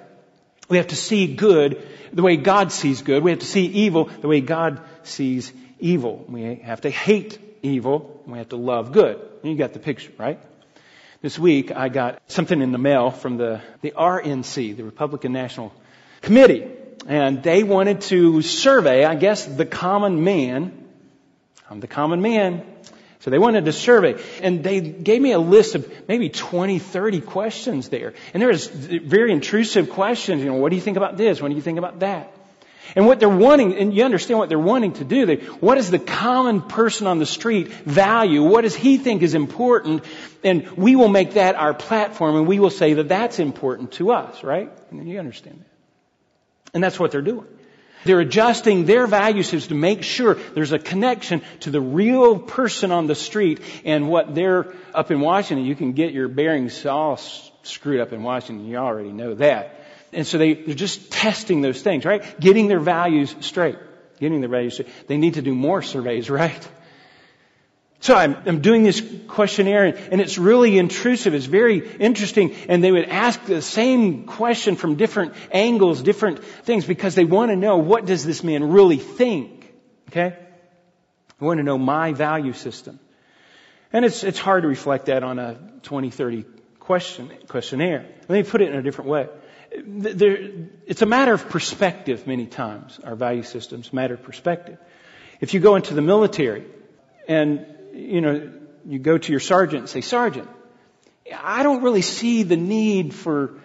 We 0.70 0.78
have 0.78 0.88
to 0.88 0.96
see 0.96 1.36
good 1.36 1.86
the 2.14 2.22
way 2.22 2.38
God 2.38 2.72
sees 2.72 3.02
good. 3.02 3.24
We 3.24 3.32
have 3.32 3.40
to 3.40 3.46
see 3.46 3.66
evil 3.66 4.06
the 4.06 4.28
way 4.28 4.42
God 4.42 4.82
sees 5.04 5.52
evil. 5.80 6.26
We 6.28 6.56
have 6.56 6.82
to 6.82 6.90
hate 6.90 7.40
evil. 7.62 8.22
we 8.26 8.38
have 8.38 8.50
to 8.50 8.56
love 8.56 8.92
good. 8.92 9.20
You 9.44 9.56
got 9.56 9.74
the 9.74 9.80
picture, 9.80 10.12
right? 10.18 10.40
This 11.22 11.38
week 11.38 11.72
I 11.72 11.90
got 11.90 12.22
something 12.28 12.62
in 12.62 12.72
the 12.72 12.78
mail 12.78 13.12
from 13.12 13.38
the, 13.38 13.62
the 13.82 13.92
RNC, 13.92 14.78
the 14.78 14.84
Republican 14.84 15.34
National 15.34 15.74
Committee. 16.22 16.68
And 17.08 17.42
they 17.42 17.64
wanted 17.64 18.02
to 18.02 18.42
survey, 18.42 19.06
I 19.06 19.16
guess, 19.16 19.46
the 19.46 19.66
common 19.66 20.24
man. 20.24 20.88
I'm 21.70 21.80
the 21.80 21.88
common 21.88 22.22
man. 22.22 22.66
So 23.20 23.30
they 23.30 23.40
wanted 23.40 23.66
to 23.66 23.74
survey 23.74 24.22
and 24.42 24.64
they 24.64 24.80
gave 24.80 25.22
me 25.22 25.34
a 25.34 25.40
list 25.40 25.76
of 25.76 25.92
maybe 26.08 26.30
20, 26.30 26.80
30 26.80 27.22
questions 27.22 27.90
there. 27.90 28.14
And 28.34 28.42
there 28.42 28.48
was 28.48 28.68
very 28.68 29.34
intrusive 29.34 29.90
questions. 29.90 30.42
You 30.42 30.50
know, 30.50 30.56
what 30.56 30.70
do 30.70 30.78
you 30.78 30.82
think 30.82 30.96
about 30.96 31.18
this? 31.18 31.42
What 31.42 31.50
do 31.50 31.56
you 31.56 31.62
think 31.62 31.78
about 31.78 32.00
that? 32.00 32.34
And 32.96 33.06
what 33.06 33.20
they're 33.20 33.30
wanting, 33.30 33.76
and 33.76 33.94
you 33.94 34.04
understand 34.04 34.40
what 34.40 34.50
they're 34.50 34.58
wanting 34.58 34.94
to 34.94 35.04
do. 35.04 35.26
They, 35.26 35.36
what 35.36 35.76
does 35.76 35.92
the 35.92 36.00
common 36.00 36.62
person 36.62 37.08
on 37.08 37.20
the 37.20 37.26
street 37.26 37.68
value? 37.68 38.42
What 38.42 38.62
does 38.62 38.76
he 38.76 38.98
think 38.98 39.22
is 39.22 39.36
important? 39.36 40.04
And 40.44 40.72
we 40.72 40.96
will 40.96 41.10
make 41.10 41.34
that 41.34 41.56
our 41.56 41.74
platform 41.74 42.38
and 42.38 42.48
we 42.48 42.60
will 42.60 42.72
say 42.72 42.94
that 42.94 43.10
that's 43.10 43.38
important 43.38 43.92
to 43.94 44.12
us, 44.12 44.44
right? 44.44 44.72
And 44.92 45.08
you 45.08 45.20
understand 45.20 45.60
that. 45.60 46.74
And 46.74 46.84
that's 46.84 47.00
what 47.00 47.12
they're 47.12 47.22
doing. 47.22 47.46
They're 48.06 48.20
adjusting 48.20 48.86
their 48.86 49.08
value 49.08 49.44
systems 49.44 49.68
to 49.68 49.76
make 49.76 50.04
sure 50.04 50.36
there's 50.36 50.72
a 50.72 50.80
connection 50.80 51.42
to 51.62 51.72
the 51.72 51.82
real 51.82 52.40
person 52.40 52.92
on 52.92 53.08
the 53.08 53.16
street 53.16 53.60
and 53.84 54.08
what 54.08 54.34
they're 54.34 54.74
up 54.94 55.12
in 55.12 55.20
Washington. 55.20 55.66
You 55.66 55.76
can 55.76 55.94
get 55.94 56.14
your 56.14 56.28
bearings 56.28 56.86
all 56.86 57.20
screwed 57.64 58.00
up 58.00 58.14
in 58.14 58.24
Washington. 58.24 58.68
You 58.68 58.78
already 58.78 59.12
know 59.12 59.36
that. 59.36 59.86
And 60.14 60.26
so 60.26 60.38
they, 60.38 60.54
they're 60.54 60.76
just 60.76 61.12
testing 61.12 61.62
those 61.62 61.82
things, 61.82 62.06
right? 62.06 62.40
Getting 62.40 62.68
their 62.68 62.80
values 62.80 63.36
straight. 63.42 63.78
Getting 64.20 64.40
their 64.40 64.50
values 64.50 64.74
straight. 64.74 64.90
They 65.08 65.18
need 65.18 65.36
to 65.36 65.42
do 65.42 65.54
more 65.54 65.82
surveys, 65.82 66.30
right? 66.30 66.68
So 68.02 68.16
I'm, 68.16 68.38
I'm, 68.46 68.62
doing 68.62 68.84
this 68.84 69.04
questionnaire 69.28 69.84
and 69.84 70.22
it's 70.22 70.38
really 70.38 70.78
intrusive. 70.78 71.34
It's 71.34 71.46
very 71.46 71.86
interesting. 71.98 72.56
And 72.70 72.82
they 72.82 72.94
would 72.94 73.10
ask 73.10 73.44
the 73.44 73.62
same 73.62 74.24
question 74.24 74.78
from 74.78 74.96
different 74.96 75.34
angles, 75.52 76.02
different 76.02 76.42
things, 76.44 76.86
because 76.86 77.16
they 77.16 77.26
want 77.26 77.52
to 77.52 77.58
know 77.58 77.78
what 77.78 78.06
does 78.06 78.26
this 78.26 78.42
man 78.42 78.72
really 78.72 79.00
think? 79.00 79.74
Okay? 80.10 80.38
They 81.40 81.46
want 81.46 81.58
to 81.58 81.64
know 81.64 81.78
my 81.78 82.14
value 82.14 82.54
system. 82.54 83.00
And 83.92 84.06
it's, 84.06 84.24
it's 84.24 84.40
hard 84.40 84.64
to 84.64 84.70
reflect 84.70 85.08
that 85.08 85.24
on 85.24 85.38
a 85.38 85.58
20, 85.84 86.10
30 86.10 86.46
question, 86.80 87.32
questionnaire. 87.50 88.06
Let 88.30 88.46
me 88.46 88.50
put 88.50 88.62
it 88.62 88.70
in 88.70 88.76
a 88.76 88.82
different 88.82 89.10
way. 89.10 89.28
There, 89.86 90.52
it's 90.88 91.02
a 91.02 91.06
matter 91.06 91.34
of 91.34 91.50
perspective 91.50 92.28
many 92.28 92.46
times. 92.46 92.98
Our 93.04 93.16
value 93.16 93.44
systems 93.44 93.92
matter 93.92 94.14
of 94.14 94.24
perspective. 94.24 94.78
If 95.42 95.54
you 95.54 95.60
go 95.60 95.76
into 95.76 95.94
the 95.94 96.02
military 96.02 96.66
and 97.28 97.66
you 98.00 98.22
know, 98.22 98.52
you 98.86 99.00
go 99.00 99.18
to 99.18 99.32
your 99.32 99.40
sergeant 99.40 99.82
and 99.82 99.90
say, 99.90 100.02
Sergeant, 100.02 100.50
I 101.36 101.64
don't 101.64 101.84
really 101.84 102.02
see 102.02 102.44
the 102.44 102.58
need 102.58 103.14
for 103.14 103.60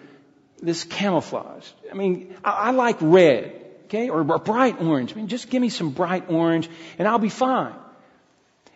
this 0.61 0.85
camouflage. 0.85 1.67
I 1.91 1.95
mean, 1.95 2.35
I, 2.45 2.51
I 2.51 2.71
like 2.73 2.97
red, 3.01 3.61
okay, 3.85 4.09
or, 4.09 4.21
or 4.21 4.39
bright 4.39 4.81
orange. 4.81 5.13
I 5.13 5.17
mean, 5.17 5.29
just 5.29 5.51
give 5.51 5.61
me 5.63 5.69
some 5.69 5.91
bright 5.91 6.31
orange 6.31 6.69
and 6.99 7.07
I'll 7.07 7.19
be 7.19 7.29
fine. 7.29 7.75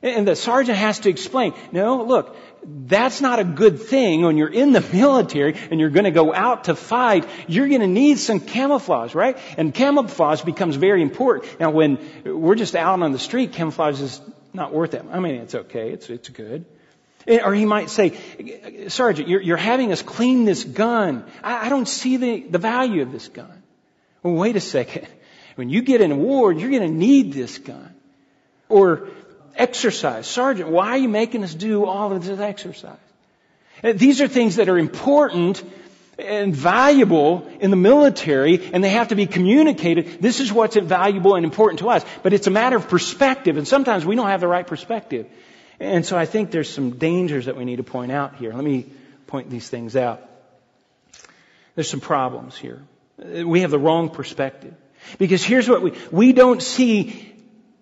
And 0.01 0.29
the 0.29 0.37
sergeant 0.37 0.79
has 0.79 1.01
to 1.01 1.11
explain, 1.11 1.55
no, 1.73 2.05
look, 2.05 2.37
that's 2.65 3.21
not 3.21 3.41
a 3.41 3.45
good 3.45 3.83
thing 3.83 4.23
when 4.23 4.37
you're 4.37 4.53
in 4.53 4.73
the 4.73 4.81
military 4.93 5.57
and 5.71 5.81
you're 5.81 5.91
going 5.91 6.05
to 6.05 6.13
go 6.13 6.33
out 6.33 6.65
to 6.65 6.77
fight. 6.77 7.29
You're 7.49 7.69
going 7.69 7.81
to 7.81 7.89
need 7.89 8.19
some 8.19 8.39
camouflage, 8.39 9.15
right? 9.17 9.37
And 9.57 9.75
camouflage 9.75 10.43
becomes 10.43 10.77
very 10.77 11.03
important. 11.03 11.59
Now, 11.59 11.71
when 11.71 11.99
we're 12.25 12.55
just 12.55 12.77
out 12.77 13.03
on 13.03 13.11
the 13.11 13.19
street, 13.19 13.53
camouflage 13.55 14.01
is 14.01 14.21
not 14.53 14.73
worth 14.73 14.95
it. 14.95 15.05
I 15.11 15.21
mean, 15.21 15.37
it's 15.37 15.55
okay. 15.55 15.91
It's, 15.91 16.09
it's 16.11 16.29
good. 16.29 16.65
Eh, 17.27 17.41
or 17.45 17.55
he 17.55 17.65
might 17.65 17.91
say, 17.91 18.17
Sergeant, 18.89 19.29
you're, 19.29 19.41
you're 19.41 19.57
having 19.57 19.93
us 19.93 20.03
clean 20.03 20.45
this 20.45 20.65
gun. 20.65 21.25
I, 21.43 21.67
I 21.67 21.69
don't 21.69 21.89
see 21.89 22.17
the, 22.17 22.41
the 22.41 22.59
value 22.59 23.03
of 23.03 23.13
this 23.13 23.29
gun. 23.29 23.63
Well, 24.23 24.35
wait 24.35 24.57
a 24.57 24.61
second. 24.61 25.07
When 25.59 25.71
you 25.71 25.83
get 25.83 26.01
in 26.01 26.13
a 26.13 26.17
war, 26.17 26.53
you're 26.53 26.71
going 26.71 26.83
to 26.89 26.89
need 26.89 27.33
this 27.33 27.59
gun. 27.59 27.93
Or 28.69 29.09
exercise. 29.57 30.29
Sergeant, 30.29 30.71
why 30.71 30.91
are 30.91 30.99
you 30.99 31.09
making 31.09 31.43
us 31.43 31.53
do 31.53 31.85
all 31.85 32.13
of 32.13 32.25
this 32.25 32.39
exercise? 32.39 32.97
Eh, 33.83 33.93
these 33.93 34.21
are 34.21 34.29
things 34.29 34.55
that 34.57 34.69
are 34.69 34.79
important 34.79 35.61
and 36.19 36.55
valuable 36.55 37.49
in 37.61 37.71
the 37.71 37.77
military 37.77 38.71
and 38.73 38.83
they 38.83 38.91
have 38.91 39.09
to 39.09 39.15
be 39.15 39.27
communicated. 39.27 40.21
This 40.21 40.41
is 40.41 40.53
what's 40.53 40.77
valuable 40.77 41.37
and 41.37 41.45
important 41.45 41.79
to 41.81 41.91
us. 41.91 42.05
But 42.23 42.33
it's 42.33 42.47
a 42.47 42.51
matter 42.51 42.77
of 42.77 42.89
perspective 42.89 43.57
and 43.57 43.67
sometimes 43.67 44.05
we 44.05 44.17
don't 44.17 44.27
have 44.27 44.41
the 44.41 44.49
right 44.49 44.67
perspective. 44.67 45.27
And 45.81 46.05
so 46.05 46.19
I 46.19 46.27
think 46.27 46.51
there's 46.51 46.69
some 46.69 46.99
dangers 46.99 47.47
that 47.47 47.57
we 47.57 47.65
need 47.65 47.77
to 47.77 47.85
point 47.85 48.11
out 48.11 48.37
here. 48.37 48.53
Let 48.53 48.65
me 48.65 48.87
point 49.29 49.49
these 49.49 49.69
things 49.69 49.95
out. 49.95 50.23
There's 51.77 51.89
some 51.89 52.01
problems 52.01 52.57
here. 52.57 52.83
We 53.17 53.61
have 53.61 53.71
the 53.71 53.79
wrong 53.79 54.11
perspective. 54.11 54.75
Because 55.19 55.45
here's 55.45 55.69
what 55.69 55.83
we, 55.83 55.93
we 56.11 56.33
don't 56.33 56.61
see 56.61 57.33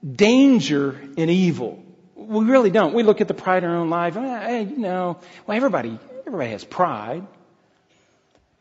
danger 0.04 1.00
in 1.16 1.30
evil. 1.30 1.82
We 2.14 2.44
really 2.44 2.70
don't. 2.70 2.92
We 2.92 3.02
look 3.02 3.22
at 3.22 3.28
the 3.28 3.34
pride 3.34 3.64
in 3.64 3.70
our 3.70 3.76
own 3.76 3.88
life. 3.88 4.14
You 4.16 4.76
know, 4.76 5.18
well, 5.46 5.56
everybody, 5.56 5.98
everybody 6.26 6.50
has 6.50 6.64
pride. 6.64 7.26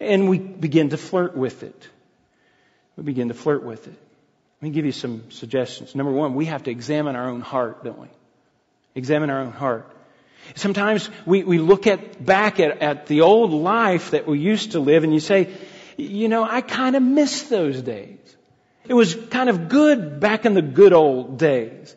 And 0.05 0.29
we 0.29 0.39
begin 0.39 0.89
to 0.89 0.97
flirt 0.97 1.35
with 1.35 1.63
it. 1.63 1.89
We 2.95 3.03
begin 3.03 3.27
to 3.27 3.33
flirt 3.33 3.63
with 3.63 3.87
it. 3.87 3.93
Let 4.61 4.69
me 4.69 4.69
give 4.69 4.85
you 4.85 4.91
some 4.91 5.31
suggestions. 5.31 5.95
Number 5.95 6.11
one, 6.11 6.33
we 6.33 6.45
have 6.45 6.63
to 6.63 6.71
examine 6.71 7.15
our 7.15 7.29
own 7.29 7.41
heart, 7.41 7.83
don't 7.83 7.99
we? 7.99 8.07
Examine 8.95 9.29
our 9.29 9.41
own 9.41 9.51
heart. 9.51 9.91
Sometimes 10.55 11.09
we, 11.25 11.43
we 11.43 11.57
look 11.57 11.87
at 11.87 12.23
back 12.23 12.59
at, 12.59 12.81
at 12.81 13.07
the 13.07 13.21
old 13.21 13.51
life 13.51 14.11
that 14.11 14.27
we 14.27 14.39
used 14.39 14.71
to 14.73 14.79
live 14.79 15.03
and 15.03 15.13
you 15.13 15.19
say, 15.19 15.49
you 15.97 16.29
know, 16.29 16.43
I 16.43 16.61
kind 16.61 16.95
of 16.95 17.03
miss 17.03 17.43
those 17.43 17.81
days. 17.81 18.19
It 18.87 18.93
was 18.93 19.15
kind 19.15 19.49
of 19.49 19.69
good 19.69 20.19
back 20.19 20.45
in 20.45 20.53
the 20.53 20.61
good 20.61 20.93
old 20.93 21.39
days. 21.39 21.95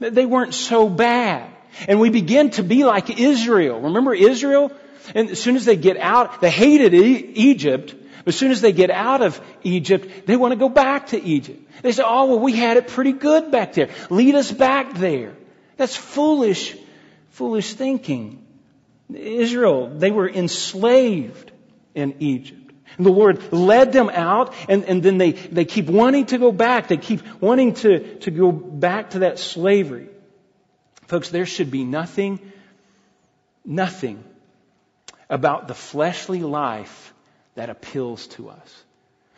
They 0.00 0.26
weren't 0.26 0.54
so 0.54 0.88
bad. 0.88 1.50
And 1.88 2.00
we 2.00 2.10
begin 2.10 2.50
to 2.50 2.62
be 2.62 2.84
like 2.84 3.18
Israel. 3.18 3.80
Remember 3.80 4.14
Israel? 4.14 4.72
And 5.14 5.30
as 5.30 5.40
soon 5.40 5.56
as 5.56 5.64
they 5.64 5.76
get 5.76 5.96
out, 5.96 6.40
they 6.40 6.50
hated 6.50 6.94
Egypt. 6.94 7.94
As 8.26 8.36
soon 8.36 8.50
as 8.50 8.60
they 8.60 8.72
get 8.72 8.90
out 8.90 9.22
of 9.22 9.40
Egypt, 9.62 10.26
they 10.26 10.36
want 10.36 10.52
to 10.52 10.56
go 10.56 10.68
back 10.68 11.08
to 11.08 11.22
Egypt. 11.22 11.60
They 11.82 11.92
say, 11.92 12.02
oh, 12.06 12.26
well, 12.26 12.38
we 12.38 12.56
had 12.56 12.76
it 12.78 12.88
pretty 12.88 13.12
good 13.12 13.50
back 13.50 13.74
there. 13.74 13.90
Lead 14.08 14.34
us 14.34 14.50
back 14.50 14.94
there. 14.94 15.34
That's 15.76 15.94
foolish, 15.94 16.74
foolish 17.30 17.74
thinking. 17.74 18.46
Israel, 19.12 19.88
they 19.88 20.10
were 20.10 20.28
enslaved 20.28 21.52
in 21.94 22.16
Egypt. 22.20 22.72
And 22.96 23.04
the 23.04 23.10
Lord 23.10 23.52
led 23.52 23.92
them 23.92 24.08
out 24.08 24.54
and, 24.68 24.84
and 24.84 25.02
then 25.02 25.18
they, 25.18 25.32
they 25.32 25.64
keep 25.64 25.86
wanting 25.86 26.26
to 26.26 26.38
go 26.38 26.52
back. 26.52 26.88
They 26.88 26.96
keep 26.96 27.22
wanting 27.42 27.74
to, 27.74 28.18
to 28.20 28.30
go 28.30 28.52
back 28.52 29.10
to 29.10 29.20
that 29.20 29.38
slavery. 29.38 30.08
Folks, 31.08 31.28
there 31.28 31.44
should 31.44 31.70
be 31.70 31.84
nothing, 31.84 32.40
nothing 33.64 34.22
about 35.28 35.68
the 35.68 35.74
fleshly 35.74 36.42
life 36.42 37.12
that 37.54 37.70
appeals 37.70 38.26
to 38.28 38.50
us. 38.50 38.84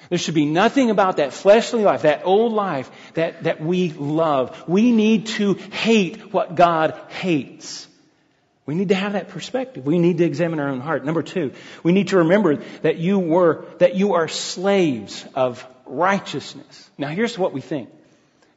There 0.09 0.19
should 0.19 0.35
be 0.35 0.47
nothing 0.47 0.91
about 0.91 1.17
that 1.17 1.33
fleshly 1.33 1.83
life, 1.83 2.03
that 2.03 2.23
old 2.25 2.53
life 2.53 2.91
that, 3.15 3.45
that 3.45 3.61
we 3.61 3.91
love. 3.93 4.69
We 4.69 4.93
need 4.93 5.27
to 5.27 5.55
hate 5.55 6.33
what 6.33 6.55
God 6.55 7.01
hates. 7.09 7.87
We 8.67 8.75
need 8.75 8.89
to 8.91 8.95
have 8.95 9.15
that 9.15 9.29
perspective. 9.29 9.87
We 9.87 9.99
need 9.99 10.19
to 10.19 10.25
examine 10.25 10.61
our 10.61 10.69
own 10.69 10.81
heart. 10.81 11.05
Number 11.05 11.23
two, 11.23 11.53
we 11.83 11.93
need 11.93 12.09
to 12.09 12.19
remember 12.19 12.57
that 12.83 12.97
you 12.99 13.19
were, 13.19 13.65
that 13.79 13.95
you 13.95 14.15
are 14.15 14.29
slaves 14.29 15.25
of 15.35 15.67
righteousness. 15.87 16.91
Now 16.99 17.09
here's 17.09 17.39
what 17.39 17.53
we 17.53 17.61
think. 17.61 17.91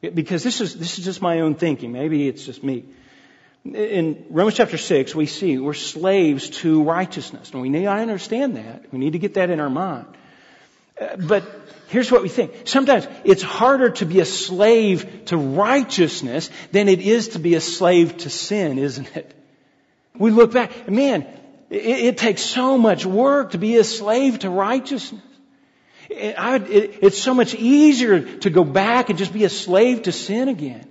Because 0.00 0.42
this 0.42 0.60
is, 0.60 0.74
this 0.76 0.98
is 0.98 1.04
just 1.04 1.20
my 1.20 1.40
own 1.40 1.54
thinking. 1.54 1.92
Maybe 1.92 2.26
it's 2.26 2.44
just 2.44 2.64
me 2.64 2.84
in 3.64 4.24
Romans 4.30 4.56
chapter 4.56 4.78
6, 4.78 5.14
we 5.14 5.26
see 5.26 5.58
we're 5.58 5.74
slaves 5.74 6.50
to 6.50 6.82
righteousness. 6.82 7.50
And 7.50 7.60
we 7.60 7.68
need 7.68 7.82
to 7.82 7.90
understand 7.90 8.56
that. 8.56 8.92
We 8.92 8.98
need 8.98 9.12
to 9.12 9.18
get 9.18 9.34
that 9.34 9.50
in 9.50 9.60
our 9.60 9.70
mind. 9.70 10.06
Uh, 11.00 11.16
but 11.16 11.44
here's 11.88 12.10
what 12.10 12.22
we 12.22 12.28
think. 12.28 12.52
Sometimes 12.64 13.06
it's 13.24 13.42
harder 13.42 13.90
to 13.90 14.06
be 14.06 14.20
a 14.20 14.24
slave 14.24 15.26
to 15.26 15.36
righteousness 15.36 16.50
than 16.72 16.88
it 16.88 17.00
is 17.00 17.28
to 17.28 17.38
be 17.38 17.54
a 17.54 17.60
slave 17.60 18.16
to 18.18 18.30
sin, 18.30 18.78
isn't 18.78 19.14
it? 19.16 19.34
We 20.18 20.30
look 20.30 20.52
back, 20.52 20.88
man, 20.88 21.26
it, 21.68 21.76
it 21.76 22.18
takes 22.18 22.42
so 22.42 22.78
much 22.78 23.04
work 23.06 23.52
to 23.52 23.58
be 23.58 23.76
a 23.76 23.84
slave 23.84 24.40
to 24.40 24.50
righteousness. 24.50 25.22
I, 26.10 26.56
it, 26.56 26.98
it's 27.02 27.18
so 27.18 27.34
much 27.34 27.54
easier 27.54 28.38
to 28.38 28.50
go 28.50 28.64
back 28.64 29.10
and 29.10 29.18
just 29.18 29.32
be 29.32 29.44
a 29.44 29.48
slave 29.48 30.02
to 30.02 30.12
sin 30.12 30.48
again. 30.48 30.86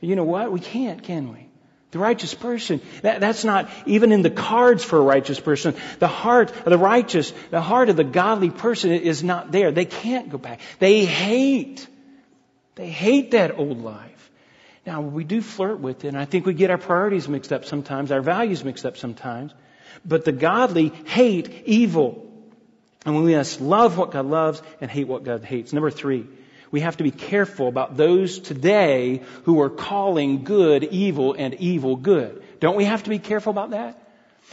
You 0.00 0.16
know 0.16 0.24
what? 0.24 0.50
We 0.50 0.60
can't, 0.60 1.02
can 1.02 1.32
we? 1.32 1.45
The 1.92 1.98
righteous 2.00 2.34
person, 2.34 2.80
that, 3.02 3.20
that's 3.20 3.44
not 3.44 3.70
even 3.86 4.10
in 4.12 4.22
the 4.22 4.30
cards 4.30 4.82
for 4.82 4.98
a 4.98 5.02
righteous 5.02 5.38
person. 5.38 5.74
The 5.98 6.08
heart 6.08 6.50
of 6.50 6.64
the 6.64 6.78
righteous, 6.78 7.32
the 7.50 7.60
heart 7.60 7.88
of 7.88 7.96
the 7.96 8.04
godly 8.04 8.50
person 8.50 8.90
is 8.90 9.22
not 9.22 9.52
there. 9.52 9.70
They 9.70 9.84
can't 9.84 10.28
go 10.28 10.36
back. 10.36 10.60
They 10.78 11.04
hate. 11.04 11.86
They 12.74 12.88
hate 12.88 13.30
that 13.30 13.58
old 13.58 13.82
life. 13.82 14.30
Now, 14.84 15.00
we 15.00 15.24
do 15.24 15.40
flirt 15.40 15.80
with 15.80 16.04
it, 16.04 16.08
and 16.08 16.18
I 16.18 16.26
think 16.26 16.46
we 16.46 16.54
get 16.54 16.70
our 16.70 16.78
priorities 16.78 17.28
mixed 17.28 17.52
up 17.52 17.64
sometimes, 17.64 18.12
our 18.12 18.20
values 18.20 18.64
mixed 18.64 18.86
up 18.86 18.96
sometimes. 18.96 19.52
But 20.04 20.24
the 20.24 20.32
godly 20.32 20.88
hate 21.06 21.64
evil. 21.66 22.22
And 23.04 23.24
we 23.24 23.34
must 23.34 23.60
love 23.60 23.96
what 23.96 24.10
God 24.10 24.26
loves 24.26 24.62
and 24.80 24.90
hate 24.90 25.08
what 25.08 25.24
God 25.24 25.44
hates. 25.44 25.72
Number 25.72 25.90
three, 25.90 26.26
we 26.70 26.80
have 26.80 26.96
to 26.96 27.04
be 27.04 27.10
careful 27.10 27.68
about 27.68 27.96
those 27.96 28.38
today 28.38 29.22
who 29.44 29.60
are 29.60 29.70
calling 29.70 30.44
good 30.44 30.84
evil 30.84 31.34
and 31.34 31.54
evil 31.54 31.96
good. 31.96 32.42
Don't 32.60 32.76
we 32.76 32.84
have 32.84 33.04
to 33.04 33.10
be 33.10 33.18
careful 33.18 33.50
about 33.50 33.70
that? 33.70 34.02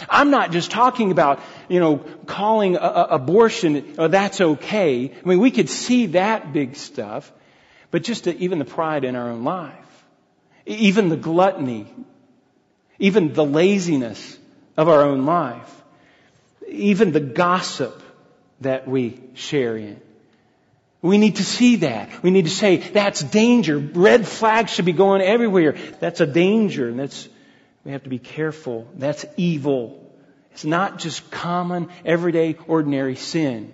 I'm 0.10 0.32
not 0.32 0.52
just 0.52 0.71
talking 0.71 1.12
about, 1.12 1.39
you 1.69 1.80
know, 1.80 1.97
calling 2.26 2.76
a, 2.76 2.80
a 2.80 3.04
abortion, 3.12 3.95
oh, 3.97 4.08
that's 4.08 4.41
okay. 4.41 5.12
I 5.12 5.28
mean, 5.28 5.39
we 5.39 5.52
could 5.52 5.69
see 5.69 6.08
that 6.08 6.52
big 6.52 6.76
stuff, 6.76 7.32
but 7.91 8.04
just 8.04 8.23
to, 8.23 8.36
even 8.38 8.60
the 8.60 8.65
pride 8.65 9.04
in 9.04 9.15
our 9.15 9.30
own 9.30 9.43
life, 9.43 9.73
even 10.65 11.10
the 11.10 11.17
gluttony, 11.17 11.88
even 12.97 13.34
the 13.34 13.45
laziness 13.45 14.38
of 14.78 14.89
our 14.89 15.02
own 15.02 15.26
life, 15.26 15.84
even 16.67 17.12
the 17.12 17.19
gossip 17.19 18.02
that 18.62 18.88
we 18.88 19.21
share 19.36 19.78
in. 19.78 20.02
We 21.03 21.17
need 21.17 21.35
to 21.35 21.43
see 21.43 21.75
that. 21.77 22.23
We 22.23 22.31
need 22.31 22.45
to 22.45 22.51
say, 22.51 22.77
that's 22.77 23.21
danger. 23.21 23.77
Red 23.77 24.25
flags 24.25 24.71
should 24.71 24.85
be 24.85 24.93
going 24.93 25.21
everywhere. 25.21 25.73
That's 25.99 26.21
a 26.21 26.25
danger. 26.25 26.87
And 26.87 26.97
that's, 26.97 27.27
we 27.83 27.91
have 27.91 28.03
to 28.03 28.09
be 28.09 28.19
careful. 28.19 28.87
That's 28.95 29.25
evil. 29.35 29.99
It's 30.53 30.63
not 30.63 30.99
just 30.99 31.29
common, 31.29 31.89
everyday, 32.05 32.55
ordinary 32.67 33.17
sin. 33.17 33.73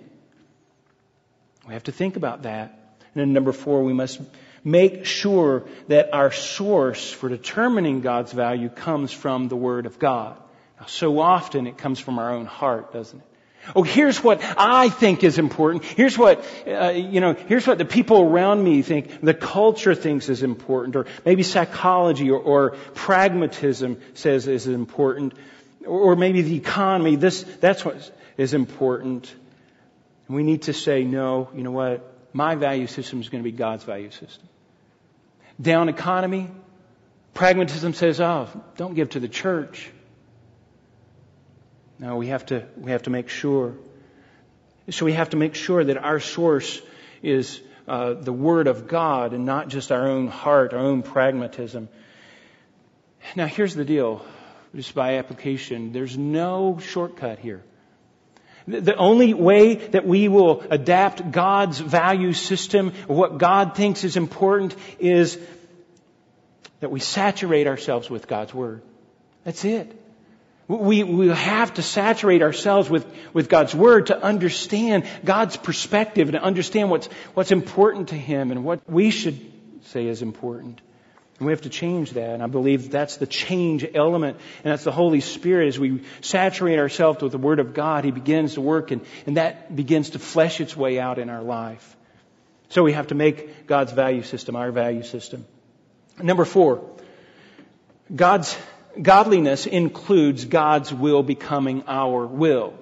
We 1.68 1.74
have 1.74 1.84
to 1.84 1.92
think 1.92 2.16
about 2.16 2.42
that. 2.42 2.96
And 3.14 3.20
then 3.20 3.32
number 3.32 3.52
four, 3.52 3.84
we 3.84 3.92
must 3.92 4.20
make 4.64 5.04
sure 5.04 5.68
that 5.86 6.12
our 6.12 6.32
source 6.32 7.12
for 7.12 7.28
determining 7.28 8.00
God's 8.00 8.32
value 8.32 8.68
comes 8.68 9.12
from 9.12 9.46
the 9.46 9.56
Word 9.56 9.86
of 9.86 10.00
God. 10.00 10.36
Now, 10.80 10.86
so 10.86 11.20
often 11.20 11.68
it 11.68 11.78
comes 11.78 12.00
from 12.00 12.18
our 12.18 12.32
own 12.32 12.46
heart, 12.46 12.92
doesn't 12.92 13.20
it? 13.20 13.29
Oh, 13.76 13.82
here's 13.82 14.22
what 14.22 14.42
I 14.42 14.88
think 14.88 15.22
is 15.22 15.38
important. 15.38 15.84
Here's 15.84 16.16
what, 16.16 16.44
uh, 16.66 16.90
you 16.90 17.20
know, 17.20 17.34
here's 17.34 17.66
what 17.66 17.78
the 17.78 17.84
people 17.84 18.20
around 18.20 18.62
me 18.64 18.82
think, 18.82 19.20
the 19.20 19.34
culture 19.34 19.94
thinks 19.94 20.28
is 20.28 20.42
important, 20.42 20.96
or 20.96 21.06
maybe 21.24 21.42
psychology 21.42 22.30
or, 22.30 22.38
or 22.38 22.70
pragmatism 22.94 24.00
says 24.14 24.48
is 24.48 24.66
important, 24.66 25.34
or, 25.84 26.12
or 26.12 26.16
maybe 26.16 26.42
the 26.42 26.56
economy, 26.56 27.16
this, 27.16 27.42
that's 27.60 27.84
what 27.84 28.10
is 28.36 28.54
important. 28.54 29.32
And 30.26 30.36
we 30.36 30.42
need 30.42 30.62
to 30.62 30.72
say, 30.72 31.04
no, 31.04 31.50
you 31.54 31.62
know 31.62 31.72
what? 31.72 32.06
My 32.32 32.54
value 32.54 32.86
system 32.86 33.20
is 33.20 33.28
going 33.28 33.42
to 33.42 33.50
be 33.50 33.56
God's 33.56 33.84
value 33.84 34.10
system. 34.10 34.48
Down 35.60 35.88
economy, 35.88 36.48
pragmatism 37.34 37.92
says, 37.92 38.20
oh, 38.20 38.48
don't 38.76 38.94
give 38.94 39.10
to 39.10 39.20
the 39.20 39.28
church. 39.28 39.90
No, 42.00 42.16
we 42.16 42.28
have 42.28 42.46
to, 42.46 42.66
we 42.78 42.92
have 42.92 43.02
to 43.02 43.10
make 43.10 43.28
sure. 43.28 43.74
So 44.88 45.04
we 45.04 45.12
have 45.12 45.30
to 45.30 45.36
make 45.36 45.54
sure 45.54 45.84
that 45.84 45.98
our 45.98 46.18
source 46.18 46.80
is 47.22 47.60
uh, 47.86 48.14
the 48.14 48.32
Word 48.32 48.68
of 48.68 48.88
God 48.88 49.34
and 49.34 49.44
not 49.44 49.68
just 49.68 49.92
our 49.92 50.08
own 50.08 50.26
heart, 50.28 50.72
our 50.72 50.78
own 50.78 51.02
pragmatism. 51.02 51.90
Now 53.36 53.44
here's 53.44 53.74
the 53.74 53.84
deal, 53.84 54.24
just 54.74 54.94
by 54.94 55.18
application, 55.18 55.92
there's 55.92 56.16
no 56.16 56.78
shortcut 56.80 57.38
here. 57.38 57.62
The 58.66 58.96
only 58.96 59.34
way 59.34 59.74
that 59.74 60.06
we 60.06 60.28
will 60.28 60.62
adapt 60.70 61.30
God's 61.30 61.78
value 61.78 62.32
system, 62.32 62.92
what 63.08 63.36
God 63.36 63.74
thinks 63.74 64.04
is 64.04 64.16
important, 64.16 64.74
is 64.98 65.38
that 66.78 66.90
we 66.90 67.00
saturate 67.00 67.66
ourselves 67.66 68.08
with 68.08 68.26
God's 68.26 68.54
Word. 68.54 68.80
That's 69.44 69.66
it. 69.66 69.99
We, 70.70 71.02
we 71.02 71.26
have 71.26 71.74
to 71.74 71.82
saturate 71.82 72.42
ourselves 72.42 72.88
with, 72.88 73.04
with 73.32 73.48
God's 73.48 73.74
Word 73.74 74.06
to 74.06 74.22
understand 74.22 75.04
God's 75.24 75.56
perspective 75.56 76.28
and 76.28 76.38
understand 76.38 76.90
what's, 76.90 77.08
what's 77.34 77.50
important 77.50 78.10
to 78.10 78.14
Him 78.14 78.52
and 78.52 78.62
what 78.62 78.88
we 78.88 79.10
should 79.10 79.40
say 79.86 80.06
is 80.06 80.22
important. 80.22 80.80
And 81.38 81.46
we 81.46 81.52
have 81.52 81.62
to 81.62 81.70
change 81.70 82.12
that. 82.12 82.34
And 82.34 82.40
I 82.40 82.46
believe 82.46 82.88
that's 82.88 83.16
the 83.16 83.26
change 83.26 83.84
element. 83.96 84.36
And 84.62 84.70
that's 84.70 84.84
the 84.84 84.92
Holy 84.92 85.20
Spirit. 85.20 85.66
As 85.66 85.78
we 85.80 86.04
saturate 86.20 86.78
ourselves 86.78 87.20
with 87.20 87.32
the 87.32 87.38
Word 87.38 87.58
of 87.58 87.74
God, 87.74 88.04
He 88.04 88.12
begins 88.12 88.54
to 88.54 88.60
work 88.60 88.92
and, 88.92 89.04
and 89.26 89.38
that 89.38 89.74
begins 89.74 90.10
to 90.10 90.20
flesh 90.20 90.60
its 90.60 90.76
way 90.76 91.00
out 91.00 91.18
in 91.18 91.30
our 91.30 91.42
life. 91.42 91.96
So 92.68 92.84
we 92.84 92.92
have 92.92 93.08
to 93.08 93.16
make 93.16 93.66
God's 93.66 93.90
value 93.90 94.22
system 94.22 94.54
our 94.54 94.70
value 94.70 95.02
system. 95.02 95.46
Number 96.22 96.44
four, 96.44 96.88
God's 98.14 98.56
godliness 99.00 99.66
includes 99.66 100.44
God's 100.44 100.92
will 100.92 101.22
becoming 101.22 101.84
our 101.86 102.26
will. 102.26 102.74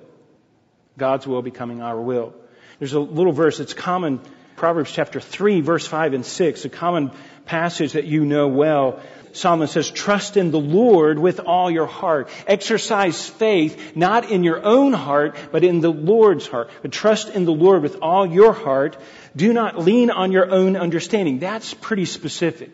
God's 0.96 1.26
will 1.26 1.42
becoming 1.42 1.80
our 1.80 2.00
will. 2.00 2.34
There's 2.78 2.92
a 2.92 3.00
little 3.00 3.32
verse 3.32 3.58
that's 3.58 3.74
common, 3.74 4.20
Proverbs 4.56 4.92
chapter 4.92 5.20
3, 5.20 5.60
verse 5.60 5.86
5 5.86 6.14
and 6.14 6.26
6, 6.26 6.64
a 6.64 6.68
common 6.68 7.12
passage 7.44 7.92
that 7.92 8.04
you 8.04 8.24
know 8.24 8.48
well. 8.48 9.00
Solomon 9.32 9.68
says, 9.68 9.90
trust 9.90 10.36
in 10.36 10.50
the 10.50 10.60
Lord 10.60 11.18
with 11.18 11.40
all 11.40 11.70
your 11.70 11.86
heart. 11.86 12.28
Exercise 12.46 13.28
faith, 13.28 13.94
not 13.94 14.30
in 14.30 14.42
your 14.42 14.64
own 14.64 14.92
heart, 14.92 15.36
but 15.52 15.64
in 15.64 15.80
the 15.80 15.92
Lord's 15.92 16.46
heart. 16.46 16.70
But 16.82 16.92
trust 16.92 17.28
in 17.28 17.44
the 17.44 17.52
Lord 17.52 17.82
with 17.82 17.98
all 18.02 18.26
your 18.26 18.52
heart. 18.52 18.96
Do 19.36 19.52
not 19.52 19.78
lean 19.78 20.10
on 20.10 20.32
your 20.32 20.50
own 20.50 20.76
understanding. 20.76 21.38
That's 21.38 21.74
pretty 21.74 22.06
specific. 22.06 22.70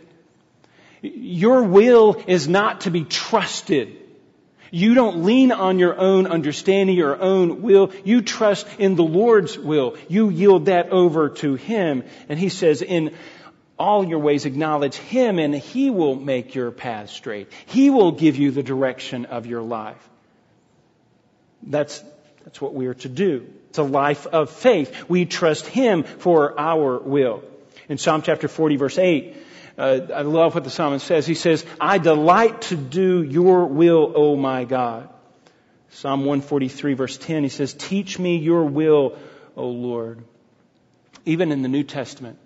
Your 1.04 1.62
will 1.62 2.22
is 2.26 2.48
not 2.48 2.82
to 2.82 2.90
be 2.90 3.04
trusted. 3.04 3.96
You 4.70 4.94
don't 4.94 5.24
lean 5.24 5.52
on 5.52 5.78
your 5.78 5.96
own 5.98 6.26
understanding, 6.26 6.96
your 6.96 7.20
own 7.20 7.62
will. 7.62 7.92
You 8.04 8.22
trust 8.22 8.66
in 8.78 8.96
the 8.96 9.04
Lord's 9.04 9.58
will. 9.58 9.96
You 10.08 10.30
yield 10.30 10.66
that 10.66 10.90
over 10.90 11.28
to 11.28 11.54
Him. 11.54 12.04
And 12.28 12.38
He 12.38 12.48
says, 12.48 12.80
in 12.82 13.14
all 13.78 14.04
your 14.04 14.18
ways 14.18 14.46
acknowledge 14.46 14.96
Him 14.96 15.38
and 15.38 15.54
He 15.54 15.90
will 15.90 16.16
make 16.16 16.54
your 16.54 16.70
path 16.70 17.10
straight. 17.10 17.52
He 17.66 17.90
will 17.90 18.12
give 18.12 18.36
you 18.36 18.50
the 18.50 18.62
direction 18.62 19.26
of 19.26 19.46
your 19.46 19.62
life. 19.62 20.08
That's, 21.62 22.02
that's 22.44 22.60
what 22.60 22.74
we 22.74 22.86
are 22.86 22.94
to 22.94 23.08
do. 23.08 23.46
It's 23.68 23.78
a 23.78 23.82
life 23.82 24.26
of 24.26 24.50
faith. 24.50 25.08
We 25.08 25.26
trust 25.26 25.66
Him 25.66 26.02
for 26.02 26.58
our 26.58 26.98
will. 26.98 27.42
In 27.88 27.98
Psalm 27.98 28.22
chapter 28.22 28.48
40 28.48 28.76
verse 28.76 28.98
8, 28.98 29.36
uh, 29.76 30.00
I 30.14 30.22
love 30.22 30.54
what 30.54 30.64
the 30.64 30.70
psalmist 30.70 31.06
says. 31.06 31.26
He 31.26 31.34
says, 31.34 31.64
I 31.80 31.98
delight 31.98 32.62
to 32.62 32.76
do 32.76 33.22
your 33.22 33.66
will, 33.66 34.12
O 34.14 34.36
my 34.36 34.64
God. 34.64 35.08
Psalm 35.90 36.20
143 36.20 36.94
verse 36.94 37.16
10, 37.18 37.44
he 37.44 37.48
says, 37.48 37.72
teach 37.72 38.18
me 38.18 38.36
your 38.36 38.64
will, 38.64 39.16
O 39.56 39.68
Lord. 39.68 40.24
Even 41.24 41.52
in 41.52 41.62
the 41.62 41.68
New 41.68 41.84
Testament, 41.84 42.38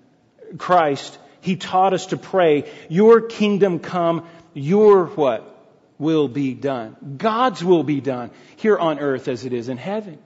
Christ, 0.56 1.18
He 1.40 1.56
taught 1.56 1.94
us 1.94 2.06
to 2.06 2.16
pray, 2.16 2.70
your 2.88 3.22
kingdom 3.22 3.78
come, 3.78 4.26
your 4.54 5.06
what? 5.06 5.54
Will 5.98 6.28
be 6.28 6.54
done. 6.54 6.96
God's 7.16 7.64
will 7.64 7.82
be 7.82 8.00
done 8.00 8.30
here 8.56 8.78
on 8.78 9.00
earth 9.00 9.26
as 9.26 9.44
it 9.44 9.52
is 9.52 9.68
in 9.68 9.78
heaven. 9.78 10.18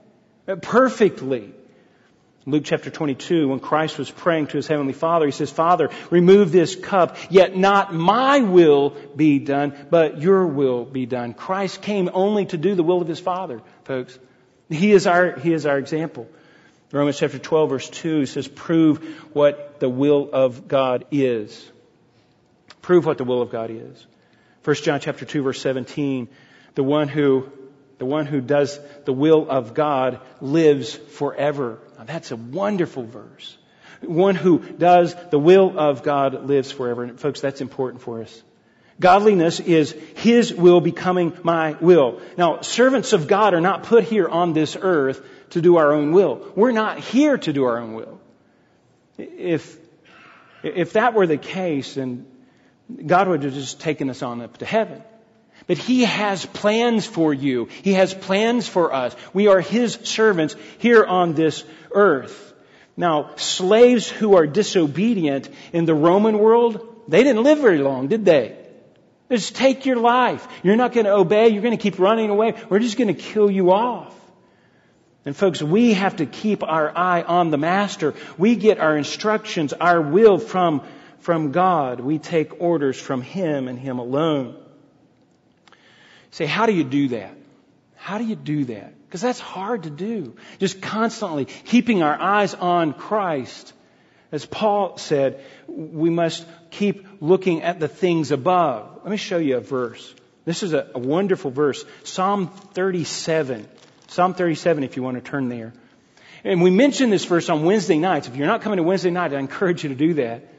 Perfectly. 0.61 1.51
Luke 2.45 2.63
chapter 2.65 2.89
22, 2.89 3.47
when 3.47 3.59
Christ 3.59 3.97
was 3.97 4.11
praying 4.11 4.47
to 4.47 4.57
his 4.57 4.67
heavenly 4.67 4.91
Father, 4.91 5.25
he 5.25 5.31
says, 5.31 5.49
Father, 5.49 5.89
remove 6.09 6.51
this 6.51 6.75
cup, 6.75 7.15
yet 7.29 7.55
not 7.55 7.93
my 7.93 8.41
will 8.41 8.89
be 9.15 9.39
done, 9.39 9.87
but 9.89 10.21
your 10.21 10.45
will 10.45 10.83
be 10.83 11.05
done. 11.05 11.33
Christ 11.33 11.81
came 11.81 12.09
only 12.13 12.45
to 12.47 12.57
do 12.57 12.75
the 12.75 12.83
will 12.83 13.01
of 13.01 13.07
his 13.07 13.19
Father, 13.19 13.61
folks. 13.85 14.19
He 14.69 14.91
is 14.91 15.07
our, 15.07 15.39
he 15.39 15.53
is 15.53 15.65
our 15.65 15.77
example. 15.77 16.27
Romans 16.91 17.17
chapter 17.17 17.39
12 17.39 17.69
verse 17.69 17.89
2 17.89 18.25
says, 18.25 18.47
prove 18.47 18.99
what 19.33 19.79
the 19.79 19.89
will 19.89 20.29
of 20.31 20.67
God 20.67 21.05
is. 21.11 21.71
Prove 22.81 23.05
what 23.05 23.17
the 23.17 23.23
will 23.23 23.41
of 23.41 23.51
God 23.51 23.71
is. 23.71 24.05
1 24.65 24.75
John 24.77 24.99
chapter 24.99 25.25
2 25.25 25.43
verse 25.43 25.61
17, 25.61 26.27
the 26.75 26.83
one 26.83 27.07
who, 27.07 27.49
the 27.97 28.05
one 28.05 28.25
who 28.25 28.41
does 28.41 28.79
the 29.05 29.13
will 29.13 29.49
of 29.49 29.73
God 29.73 30.19
lives 30.41 30.93
forever. 30.93 31.79
That's 32.07 32.31
a 32.31 32.35
wonderful 32.35 33.03
verse. 33.03 33.57
One 34.01 34.35
who 34.35 34.59
does 34.59 35.15
the 35.31 35.39
will 35.39 35.79
of 35.79 36.03
God 36.03 36.45
lives 36.45 36.71
forever. 36.71 37.03
And 37.03 37.19
folks, 37.19 37.41
that's 37.41 37.61
important 37.61 38.01
for 38.01 38.21
us. 38.21 38.43
Godliness 38.99 39.59
is 39.59 39.91
His 40.15 40.53
will 40.53 40.81
becoming 40.81 41.33
my 41.43 41.75
will. 41.79 42.21
Now, 42.37 42.61
servants 42.61 43.13
of 43.13 43.27
God 43.27 43.53
are 43.53 43.61
not 43.61 43.83
put 43.83 44.03
here 44.03 44.27
on 44.27 44.53
this 44.53 44.77
earth 44.79 45.25
to 45.51 45.61
do 45.61 45.77
our 45.77 45.93
own 45.93 46.11
will. 46.11 46.45
We're 46.55 46.71
not 46.71 46.99
here 46.99 47.37
to 47.37 47.53
do 47.53 47.63
our 47.65 47.79
own 47.79 47.93
will. 47.93 48.19
If, 49.17 49.77
if 50.63 50.93
that 50.93 51.13
were 51.13 51.27
the 51.27 51.37
case, 51.37 51.95
then 51.95 52.25
God 53.05 53.27
would 53.27 53.43
have 53.43 53.53
just 53.53 53.79
taken 53.79 54.09
us 54.09 54.21
on 54.21 54.41
up 54.41 54.57
to 54.57 54.65
heaven. 54.65 55.01
But 55.67 55.77
He 55.77 56.03
has 56.03 56.45
plans 56.45 57.05
for 57.05 57.33
you. 57.33 57.69
He 57.83 57.93
has 57.93 58.13
plans 58.13 58.67
for 58.67 58.93
us. 58.93 59.15
We 59.33 59.47
are 59.47 59.61
His 59.61 59.93
servants 60.03 60.55
here 60.79 61.03
on 61.03 61.33
this 61.33 61.63
earth. 61.93 62.53
Now, 62.95 63.31
slaves 63.37 64.09
who 64.09 64.35
are 64.35 64.45
disobedient 64.45 65.49
in 65.71 65.85
the 65.85 65.95
Roman 65.95 66.37
world, 66.37 67.03
they 67.07 67.23
didn't 67.23 67.43
live 67.43 67.59
very 67.59 67.79
long, 67.79 68.07
did 68.07 68.23
they? 68.25 68.57
Just 69.31 69.55
take 69.55 69.85
your 69.85 69.95
life. 69.95 70.47
You're 70.61 70.75
not 70.75 70.93
going 70.93 71.05
to 71.05 71.13
obey. 71.13 71.49
You're 71.49 71.63
going 71.63 71.75
to 71.75 71.81
keep 71.81 71.97
running 71.97 72.29
away. 72.29 72.53
We're 72.69 72.79
just 72.79 72.97
going 72.97 73.07
to 73.07 73.19
kill 73.19 73.49
you 73.49 73.71
off. 73.71 74.13
And 75.25 75.35
folks, 75.35 75.61
we 75.61 75.93
have 75.93 76.17
to 76.17 76.25
keep 76.25 76.63
our 76.63 76.95
eye 76.95 77.21
on 77.23 77.49
the 77.49 77.57
Master. 77.57 78.13
We 78.37 78.55
get 78.55 78.79
our 78.79 78.95
instructions, 78.97 79.73
our 79.73 80.01
will 80.01 80.37
from, 80.37 80.83
from 81.19 81.51
God. 81.51 82.01
We 82.01 82.19
take 82.19 82.61
orders 82.61 82.99
from 82.99 83.21
Him 83.21 83.67
and 83.67 83.79
Him 83.79 83.99
alone. 83.99 84.62
Say, 86.33 86.47
how 86.47 86.65
do 86.65 86.73
you 86.73 86.83
do 86.83 87.09
that? 87.09 87.37
How 87.95 88.17
do 88.17 88.25
you 88.25 88.35
do 88.35 88.65
that? 88.65 88.93
Because 89.05 89.21
that's 89.21 89.39
hard 89.39 89.83
to 89.83 89.91
do. 89.91 90.35
Just 90.57 90.81
constantly 90.81 91.45
keeping 91.45 92.01
our 92.01 92.19
eyes 92.19 92.55
on 92.55 92.93
Christ. 92.93 93.71
As 94.31 94.43
Paul 94.43 94.97
said, 94.97 95.43
we 95.67 96.09
must 96.09 96.43
keep 96.71 97.05
looking 97.21 97.61
at 97.61 97.79
the 97.79 97.87
things 97.87 98.31
above. 98.31 99.01
Let 99.03 99.11
me 99.11 99.17
show 99.17 99.37
you 99.37 99.57
a 99.57 99.59
verse. 99.59 100.11
This 100.43 100.63
is 100.63 100.73
a, 100.73 100.89
a 100.95 100.99
wonderful 100.99 101.51
verse. 101.51 101.85
Psalm 102.03 102.47
37. 102.47 103.67
Psalm 104.07 104.33
37, 104.33 104.83
if 104.83 104.97
you 104.97 105.03
want 105.03 105.17
to 105.17 105.21
turn 105.21 105.49
there. 105.49 105.71
And 106.43 106.63
we 106.63 106.71
mentioned 106.71 107.13
this 107.13 107.25
verse 107.25 107.47
on 107.47 107.63
Wednesday 107.63 107.99
nights. 107.99 108.27
If 108.27 108.37
you're 108.37 108.47
not 108.47 108.63
coming 108.63 108.77
to 108.77 108.83
Wednesday 108.83 109.11
night, 109.11 109.35
I 109.35 109.37
encourage 109.37 109.83
you 109.83 109.89
to 109.89 109.95
do 109.95 110.15
that. 110.15 110.52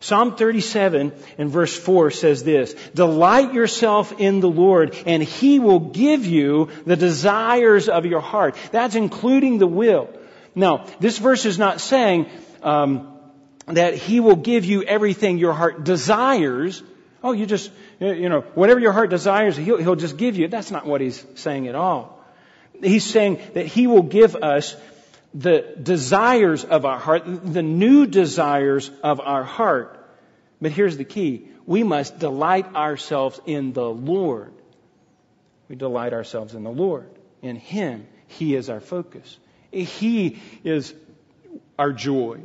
Psalm 0.00 0.36
37 0.36 1.12
and 1.38 1.50
verse 1.50 1.76
4 1.76 2.10
says 2.12 2.44
this, 2.44 2.72
Delight 2.94 3.52
yourself 3.52 4.12
in 4.20 4.40
the 4.40 4.48
Lord 4.48 4.96
and 5.06 5.22
He 5.22 5.58
will 5.58 5.80
give 5.80 6.24
you 6.24 6.68
the 6.86 6.96
desires 6.96 7.88
of 7.88 8.06
your 8.06 8.20
heart. 8.20 8.56
That's 8.70 8.94
including 8.94 9.58
the 9.58 9.66
will. 9.66 10.08
Now, 10.54 10.86
this 11.00 11.18
verse 11.18 11.44
is 11.46 11.58
not 11.58 11.80
saying 11.80 12.26
um, 12.62 13.12
that 13.66 13.94
He 13.94 14.20
will 14.20 14.36
give 14.36 14.64
you 14.64 14.82
everything 14.82 15.38
your 15.38 15.52
heart 15.52 15.84
desires. 15.84 16.82
Oh, 17.22 17.32
you 17.32 17.46
just, 17.46 17.70
you 17.98 18.28
know, 18.28 18.42
whatever 18.54 18.78
your 18.78 18.92
heart 18.92 19.10
desires, 19.10 19.56
He'll, 19.56 19.78
he'll 19.78 19.96
just 19.96 20.16
give 20.16 20.36
you. 20.36 20.46
That's 20.46 20.70
not 20.70 20.86
what 20.86 21.00
He's 21.00 21.24
saying 21.34 21.66
at 21.66 21.74
all. 21.74 22.24
He's 22.80 23.04
saying 23.04 23.40
that 23.54 23.66
He 23.66 23.88
will 23.88 24.04
give 24.04 24.36
us 24.36 24.76
the 25.34 25.76
desires 25.82 26.64
of 26.64 26.84
our 26.84 26.98
heart, 26.98 27.22
the 27.26 27.62
new 27.62 28.06
desires 28.06 28.90
of 29.02 29.20
our 29.20 29.44
heart. 29.44 29.94
But 30.60 30.72
here's 30.72 30.96
the 30.96 31.04
key. 31.04 31.48
We 31.66 31.82
must 31.82 32.18
delight 32.18 32.74
ourselves 32.74 33.40
in 33.46 33.72
the 33.72 33.88
Lord. 33.88 34.52
We 35.68 35.76
delight 35.76 36.12
ourselves 36.12 36.54
in 36.54 36.64
the 36.64 36.70
Lord. 36.70 37.10
In 37.42 37.56
Him, 37.56 38.06
He 38.26 38.54
is 38.54 38.70
our 38.70 38.80
focus. 38.80 39.38
He 39.70 40.40
is 40.64 40.94
our 41.78 41.92
joy. 41.92 42.40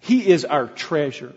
He 0.00 0.26
is 0.26 0.44
our 0.44 0.66
treasure. 0.66 1.34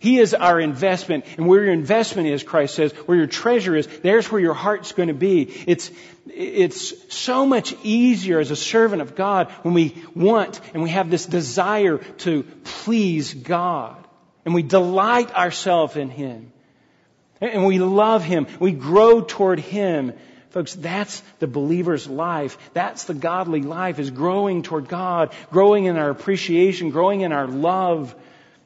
He 0.00 0.18
is 0.18 0.34
our 0.34 0.60
investment. 0.60 1.24
And 1.36 1.46
where 1.46 1.64
your 1.64 1.72
investment 1.72 2.28
is, 2.28 2.42
Christ 2.42 2.74
says, 2.74 2.92
where 3.06 3.16
your 3.16 3.26
treasure 3.26 3.76
is, 3.76 3.86
there's 3.86 4.30
where 4.30 4.40
your 4.40 4.54
heart's 4.54 4.92
going 4.92 5.08
to 5.08 5.14
be. 5.14 5.42
It's, 5.66 5.90
it's 6.26 7.14
so 7.14 7.46
much 7.46 7.74
easier 7.82 8.38
as 8.38 8.50
a 8.50 8.56
servant 8.56 9.02
of 9.02 9.14
God 9.14 9.50
when 9.62 9.74
we 9.74 10.02
want 10.14 10.60
and 10.74 10.82
we 10.82 10.90
have 10.90 11.10
this 11.10 11.26
desire 11.26 11.98
to 11.98 12.42
please 12.64 13.34
God. 13.34 13.96
And 14.44 14.54
we 14.54 14.62
delight 14.62 15.34
ourselves 15.34 15.96
in 15.96 16.08
Him. 16.10 16.52
And 17.40 17.66
we 17.66 17.78
love 17.78 18.22
Him. 18.22 18.46
We 18.60 18.72
grow 18.72 19.20
toward 19.20 19.58
Him. 19.58 20.12
Folks, 20.50 20.74
that's 20.74 21.20
the 21.38 21.46
believer's 21.46 22.08
life. 22.08 22.56
That's 22.72 23.04
the 23.04 23.14
godly 23.14 23.62
life 23.62 23.98
is 23.98 24.10
growing 24.10 24.62
toward 24.62 24.88
God, 24.88 25.34
growing 25.50 25.84
in 25.84 25.96
our 25.98 26.08
appreciation, 26.08 26.90
growing 26.90 27.20
in 27.20 27.32
our 27.32 27.46
love 27.46 28.14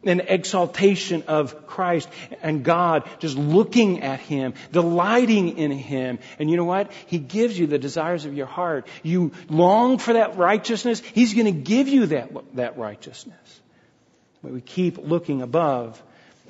an 0.04 0.20
exaltation 0.20 1.24
of 1.28 1.66
Christ 1.66 2.08
and 2.42 2.64
God, 2.64 3.08
just 3.18 3.36
looking 3.36 4.02
at 4.02 4.20
Him, 4.20 4.54
delighting 4.72 5.58
in 5.58 5.70
Him. 5.70 6.18
And 6.38 6.50
you 6.50 6.56
know 6.56 6.64
what? 6.64 6.90
He 7.06 7.18
gives 7.18 7.58
you 7.58 7.66
the 7.66 7.78
desires 7.78 8.24
of 8.24 8.34
your 8.34 8.46
heart. 8.46 8.86
You 9.02 9.32
long 9.48 9.98
for 9.98 10.14
that 10.14 10.36
righteousness, 10.36 11.00
He's 11.00 11.34
going 11.34 11.46
to 11.46 11.52
give 11.60 11.88
you 11.88 12.06
that, 12.06 12.30
that 12.56 12.78
righteousness. 12.78 13.60
But 14.42 14.52
we 14.52 14.60
keep 14.60 14.98
looking 14.98 15.42
above. 15.42 16.02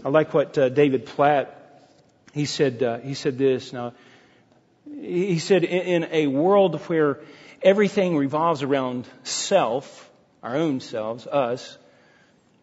I 0.04 0.08
like 0.08 0.32
what 0.32 0.56
uh, 0.56 0.68
David 0.68 1.06
Platt, 1.06 1.56
he 2.32 2.44
said, 2.44 2.82
uh, 2.82 2.98
he 2.98 3.14
said 3.14 3.36
this. 3.36 3.72
Now, 3.72 3.94
he 4.86 5.38
said, 5.40 5.64
in, 5.64 6.04
in 6.04 6.08
a 6.12 6.26
world 6.28 6.80
where 6.82 7.18
everything 7.62 8.16
revolves 8.16 8.62
around 8.62 9.06
self, 9.24 10.08
our 10.42 10.56
own 10.56 10.80
selves, 10.80 11.26
us, 11.26 11.76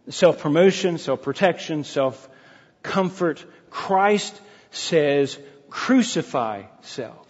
self 0.10 0.40
promotion, 0.40 0.98
self 0.98 1.22
protection, 1.22 1.84
self 1.84 2.30
comfort. 2.84 3.44
Christ 3.70 4.40
says, 4.72 5.38
crucify 5.70 6.64
self. 6.82 7.28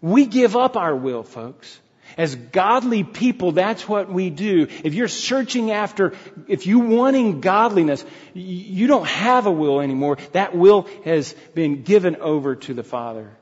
We 0.00 0.26
give 0.26 0.56
up 0.56 0.76
our 0.76 0.94
will, 0.94 1.22
folks. 1.22 1.80
As 2.16 2.34
godly 2.34 3.04
people, 3.04 3.52
that's 3.52 3.86
what 3.88 4.10
we 4.10 4.30
do. 4.30 4.66
If 4.82 4.94
you're 4.94 5.08
searching 5.08 5.70
after, 5.70 6.14
if 6.46 6.66
you're 6.66 6.84
wanting 6.84 7.40
godliness, 7.40 8.04
you 8.32 8.86
don't 8.86 9.06
have 9.06 9.46
a 9.46 9.52
will 9.52 9.80
anymore. 9.80 10.16
That 10.32 10.56
will 10.56 10.88
has 11.04 11.34
been 11.54 11.82
given 11.82 12.16
over 12.16 12.56
to 12.56 12.74
the 12.74 12.82
Father. 12.82 13.36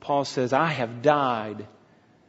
Paul 0.00 0.24
says, 0.24 0.52
I 0.52 0.66
have 0.66 1.00
died. 1.00 1.66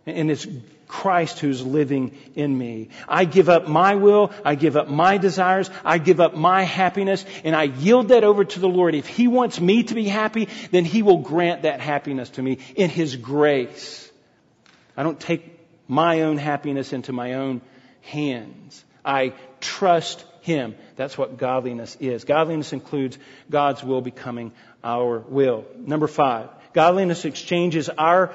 And 0.05 0.31
it's 0.31 0.47
Christ 0.87 1.39
who's 1.39 1.65
living 1.65 2.15
in 2.35 2.55
me. 2.57 2.89
I 3.07 3.25
give 3.25 3.49
up 3.49 3.67
my 3.67 3.95
will, 3.95 4.31
I 4.43 4.55
give 4.55 4.77
up 4.77 4.87
my 4.87 5.17
desires, 5.17 5.69
I 5.83 5.97
give 5.97 6.19
up 6.19 6.35
my 6.35 6.63
happiness, 6.63 7.25
and 7.43 7.55
I 7.55 7.63
yield 7.63 8.09
that 8.09 8.23
over 8.23 8.45
to 8.45 8.59
the 8.59 8.69
Lord. 8.69 8.95
If 8.95 9.07
He 9.07 9.27
wants 9.27 9.59
me 9.59 9.83
to 9.83 9.95
be 9.95 10.07
happy, 10.07 10.47
then 10.71 10.85
He 10.85 11.01
will 11.01 11.19
grant 11.19 11.63
that 11.63 11.79
happiness 11.79 12.29
to 12.31 12.41
me 12.41 12.59
in 12.75 12.89
His 12.89 13.15
grace. 13.15 14.11
I 14.95 15.03
don't 15.03 15.19
take 15.19 15.59
my 15.87 16.21
own 16.21 16.37
happiness 16.37 16.93
into 16.93 17.11
my 17.11 17.33
own 17.33 17.61
hands. 18.01 18.83
I 19.03 19.33
trust 19.59 20.23
Him. 20.41 20.75
That's 20.95 21.17
what 21.17 21.37
godliness 21.37 21.97
is. 21.99 22.23
Godliness 22.23 22.73
includes 22.73 23.17
God's 23.49 23.83
will 23.83 24.01
becoming 24.01 24.51
our 24.83 25.19
will. 25.19 25.65
Number 25.77 26.07
five, 26.07 26.49
godliness 26.73 27.25
exchanges 27.25 27.89
our 27.89 28.33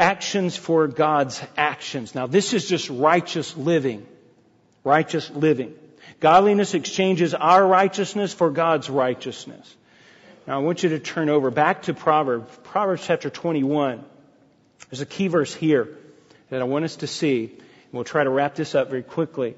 actions 0.00 0.56
for 0.56 0.88
God's 0.88 1.42
actions. 1.56 2.14
Now 2.14 2.26
this 2.26 2.54
is 2.54 2.68
just 2.68 2.88
righteous 2.88 3.56
living. 3.56 4.06
Righteous 4.82 5.30
living. 5.30 5.74
Godliness 6.20 6.74
exchanges 6.74 7.34
our 7.34 7.64
righteousness 7.66 8.32
for 8.32 8.50
God's 8.50 8.88
righteousness. 8.88 9.74
Now 10.46 10.58
I 10.58 10.62
want 10.62 10.82
you 10.82 10.88
to 10.90 10.98
turn 10.98 11.28
over 11.28 11.50
back 11.50 11.82
to 11.82 11.94
Proverbs, 11.94 12.50
Proverbs 12.64 13.04
chapter 13.06 13.28
21. 13.28 14.02
There's 14.90 15.02
a 15.02 15.06
key 15.06 15.28
verse 15.28 15.54
here 15.54 15.96
that 16.48 16.60
I 16.60 16.64
want 16.64 16.86
us 16.86 16.96
to 16.96 17.06
see. 17.06 17.44
And 17.44 17.92
We'll 17.92 18.04
try 18.04 18.24
to 18.24 18.30
wrap 18.30 18.54
this 18.54 18.74
up 18.74 18.88
very 18.88 19.02
quickly. 19.02 19.54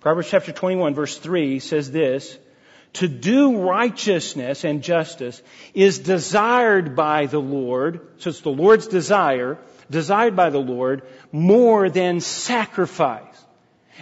Proverbs 0.00 0.28
chapter 0.30 0.52
21 0.52 0.94
verse 0.94 1.16
3 1.16 1.58
says 1.58 1.90
this, 1.90 2.38
to 2.94 3.08
do 3.08 3.58
righteousness 3.58 4.64
and 4.64 4.82
justice 4.82 5.42
is 5.74 5.98
desired 5.98 6.96
by 6.96 7.26
the 7.26 7.40
Lord. 7.40 8.00
So 8.18 8.30
it's 8.30 8.40
the 8.40 8.48
Lord's 8.48 8.86
desire 8.86 9.58
desired 9.90 10.36
by 10.36 10.50
the 10.50 10.58
Lord 10.58 11.02
more 11.32 11.88
than 11.88 12.20
sacrifice. 12.20 13.22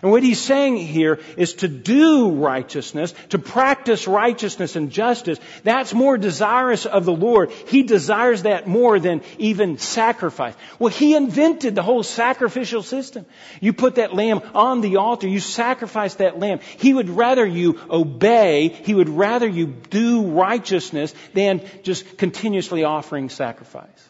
And 0.02 0.10
what 0.10 0.22
he's 0.22 0.40
saying 0.40 0.76
here 0.76 1.20
is 1.36 1.54
to 1.54 1.68
do 1.68 2.32
righteousness, 2.32 3.14
to 3.28 3.38
practice 3.38 4.08
righteousness 4.08 4.76
and 4.76 4.90
justice, 4.90 5.38
that's 5.62 5.94
more 5.94 6.18
desirous 6.18 6.84
of 6.84 7.04
the 7.04 7.12
Lord. 7.12 7.50
He 7.50 7.84
desires 7.84 8.42
that 8.42 8.66
more 8.66 8.98
than 8.98 9.22
even 9.38 9.78
sacrifice. 9.78 10.54
Well, 10.78 10.92
he 10.92 11.14
invented 11.14 11.74
the 11.74 11.82
whole 11.82 12.02
sacrificial 12.02 12.82
system. 12.82 13.24
You 13.60 13.72
put 13.72 13.94
that 13.94 14.14
lamb 14.14 14.42
on 14.54 14.80
the 14.80 14.96
altar, 14.96 15.28
you 15.28 15.40
sacrifice 15.40 16.14
that 16.16 16.40
lamb. 16.40 16.58
He 16.78 16.92
would 16.92 17.08
rather 17.08 17.46
you 17.46 17.78
obey, 17.88 18.68
he 18.68 18.94
would 18.94 19.08
rather 19.08 19.46
you 19.46 19.66
do 19.66 20.26
righteousness 20.26 21.14
than 21.34 21.62
just 21.82 22.18
continuously 22.18 22.82
offering 22.82 23.28
sacrifice. 23.28 24.08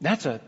That's 0.00 0.26
a 0.26 0.40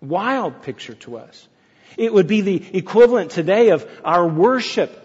wild 0.00 0.62
picture 0.62 0.94
to 0.94 1.18
us. 1.18 1.48
It 1.96 2.12
would 2.12 2.26
be 2.26 2.42
the 2.42 2.76
equivalent 2.76 3.30
today 3.30 3.70
of 3.70 3.88
our 4.04 4.26
worship. 4.26 5.04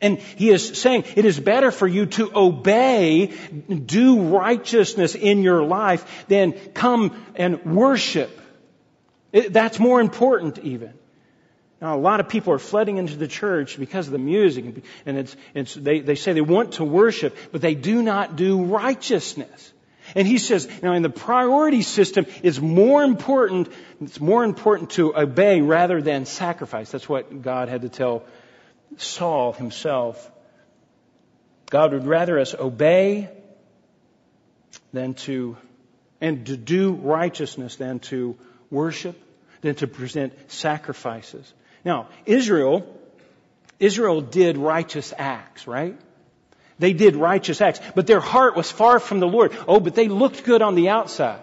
And 0.00 0.18
he 0.18 0.50
is 0.50 0.78
saying 0.80 1.04
it 1.16 1.24
is 1.24 1.40
better 1.40 1.70
for 1.70 1.86
you 1.86 2.06
to 2.06 2.30
obey, 2.34 3.26
do 3.26 4.20
righteousness 4.36 5.14
in 5.14 5.42
your 5.42 5.62
life 5.64 6.26
than 6.28 6.52
come 6.52 7.24
and 7.34 7.64
worship. 7.64 8.40
It, 9.32 9.52
that's 9.52 9.78
more 9.78 10.00
important 10.00 10.58
even. 10.58 10.94
Now, 11.80 11.96
a 11.96 12.00
lot 12.00 12.20
of 12.20 12.28
people 12.28 12.52
are 12.54 12.58
flooding 12.58 12.96
into 12.96 13.16
the 13.16 13.28
church 13.28 13.78
because 13.78 14.06
of 14.06 14.12
the 14.12 14.18
music, 14.18 14.82
and 15.06 15.18
it's, 15.18 15.36
it's, 15.54 15.74
they, 15.74 16.00
they 16.00 16.16
say 16.16 16.32
they 16.32 16.40
want 16.40 16.72
to 16.74 16.84
worship, 16.84 17.36
but 17.52 17.60
they 17.60 17.74
do 17.74 18.02
not 18.02 18.34
do 18.34 18.64
righteousness. 18.64 19.72
And 20.14 20.26
he 20.26 20.38
says, 20.38 20.68
now 20.82 20.92
in 20.92 21.02
the 21.02 21.10
priority 21.10 21.82
system, 21.82 22.26
it's 22.42 22.60
more 22.60 23.02
important, 23.02 23.68
it's 24.00 24.20
more 24.20 24.44
important 24.44 24.90
to 24.90 25.16
obey 25.16 25.60
rather 25.60 26.00
than 26.00 26.26
sacrifice. 26.26 26.90
That's 26.90 27.08
what 27.08 27.42
God 27.42 27.68
had 27.68 27.82
to 27.82 27.88
tell 27.88 28.24
Saul 28.96 29.52
himself. 29.52 30.30
God 31.70 31.92
would 31.92 32.06
rather 32.06 32.38
us 32.38 32.54
obey 32.54 33.28
than 34.92 35.14
to, 35.14 35.56
and 36.20 36.46
to 36.46 36.56
do 36.56 36.92
righteousness 36.92 37.76
than 37.76 38.00
to 38.00 38.36
worship, 38.70 39.20
than 39.60 39.74
to 39.76 39.86
present 39.86 40.32
sacrifices. 40.50 41.52
Now, 41.84 42.08
Israel, 42.26 42.86
Israel 43.78 44.20
did 44.20 44.56
righteous 44.56 45.12
acts, 45.16 45.66
right? 45.66 45.98
They 46.78 46.92
did 46.92 47.16
righteous 47.16 47.60
acts, 47.60 47.80
but 47.94 48.06
their 48.06 48.20
heart 48.20 48.56
was 48.56 48.70
far 48.70 49.00
from 49.00 49.20
the 49.20 49.26
Lord. 49.26 49.56
Oh, 49.66 49.80
but 49.80 49.94
they 49.94 50.08
looked 50.08 50.44
good 50.44 50.62
on 50.62 50.74
the 50.74 50.90
outside. 50.90 51.42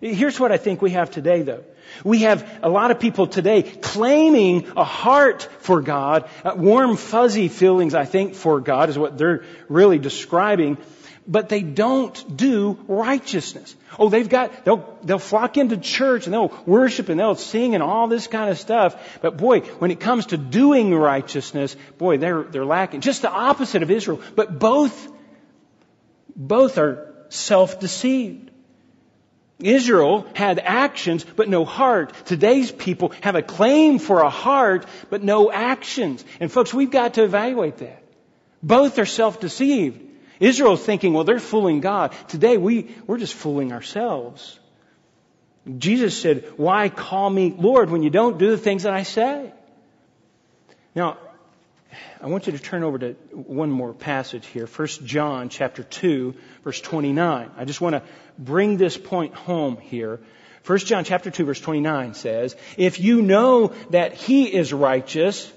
Here's 0.00 0.40
what 0.40 0.50
I 0.50 0.56
think 0.56 0.82
we 0.82 0.90
have 0.90 1.12
today 1.12 1.42
though. 1.42 1.62
We 2.04 2.22
have 2.22 2.60
a 2.62 2.68
lot 2.68 2.90
of 2.90 2.98
people 2.98 3.26
today 3.28 3.62
claiming 3.62 4.66
a 4.76 4.84
heart 4.84 5.48
for 5.60 5.80
God, 5.80 6.28
uh, 6.44 6.54
warm 6.56 6.96
fuzzy 6.96 7.48
feelings 7.48 7.94
I 7.94 8.04
think 8.04 8.34
for 8.34 8.60
God 8.60 8.88
is 8.88 8.98
what 8.98 9.16
they're 9.16 9.44
really 9.68 9.98
describing, 9.98 10.78
but 11.26 11.48
they 11.48 11.62
don't 11.62 12.36
do 12.36 12.78
righteousness. 12.88 13.76
Oh, 13.98 14.08
they've 14.08 14.28
got, 14.28 14.64
they'll, 14.64 14.98
they'll 15.04 15.18
flock 15.18 15.56
into 15.56 15.76
church 15.76 16.26
and 16.26 16.34
they'll 16.34 16.52
worship 16.66 17.08
and 17.08 17.20
they'll 17.20 17.36
sing 17.36 17.74
and 17.74 17.82
all 17.82 18.08
this 18.08 18.26
kind 18.26 18.50
of 18.50 18.58
stuff. 18.58 19.20
But 19.20 19.36
boy, 19.36 19.60
when 19.60 19.90
it 19.90 20.00
comes 20.00 20.26
to 20.26 20.36
doing 20.36 20.94
righteousness, 20.94 21.76
boy, 21.98 22.18
they're, 22.18 22.42
they're 22.42 22.64
lacking. 22.64 23.02
Just 23.02 23.22
the 23.22 23.30
opposite 23.30 23.82
of 23.82 23.90
Israel. 23.90 24.20
But 24.34 24.58
both, 24.58 25.12
both 26.34 26.78
are 26.78 27.14
self-deceived. 27.28 28.50
Israel 29.60 30.26
had 30.34 30.58
actions 30.58 31.24
but 31.24 31.48
no 31.48 31.64
heart. 31.64 32.12
Today's 32.24 32.72
people 32.72 33.12
have 33.20 33.36
a 33.36 33.42
claim 33.42 34.00
for 34.00 34.20
a 34.20 34.30
heart 34.30 34.86
but 35.08 35.22
no 35.22 35.52
actions. 35.52 36.24
And 36.40 36.50
folks, 36.50 36.74
we've 36.74 36.90
got 36.90 37.14
to 37.14 37.22
evaluate 37.22 37.78
that. 37.78 38.02
Both 38.60 38.98
are 38.98 39.06
self-deceived. 39.06 40.08
Israel's 40.42 40.84
thinking, 40.84 41.12
well, 41.14 41.24
they're 41.24 41.38
fooling 41.38 41.80
God. 41.80 42.12
Today 42.28 42.56
we, 42.56 42.94
we're 43.06 43.18
just 43.18 43.34
fooling 43.34 43.72
ourselves. 43.72 44.58
Jesus 45.78 46.20
said, 46.20 46.44
why 46.56 46.88
call 46.88 47.30
me 47.30 47.54
Lord 47.56 47.90
when 47.90 48.02
you 48.02 48.10
don't 48.10 48.38
do 48.38 48.50
the 48.50 48.58
things 48.58 48.82
that 48.82 48.92
I 48.92 49.04
say? 49.04 49.52
Now, 50.96 51.18
I 52.20 52.26
want 52.26 52.46
you 52.46 52.52
to 52.52 52.58
turn 52.58 52.82
over 52.82 52.98
to 52.98 53.12
one 53.32 53.70
more 53.70 53.92
passage 53.92 54.46
here. 54.46 54.66
1 54.66 54.88
John 55.04 55.48
chapter 55.48 55.84
2, 55.84 56.34
verse 56.64 56.80
29. 56.80 57.50
I 57.56 57.64
just 57.64 57.80
want 57.80 57.94
to 57.94 58.02
bring 58.36 58.76
this 58.76 58.96
point 58.96 59.34
home 59.34 59.76
here. 59.76 60.20
1 60.66 60.78
John 60.78 61.04
chapter 61.04 61.30
2 61.30 61.44
verse 61.44 61.60
29 61.60 62.14
says, 62.14 62.56
if 62.76 63.00
you 63.00 63.22
know 63.22 63.72
that 63.90 64.14
he 64.14 64.44
is 64.44 64.72
righteous, 64.72 65.52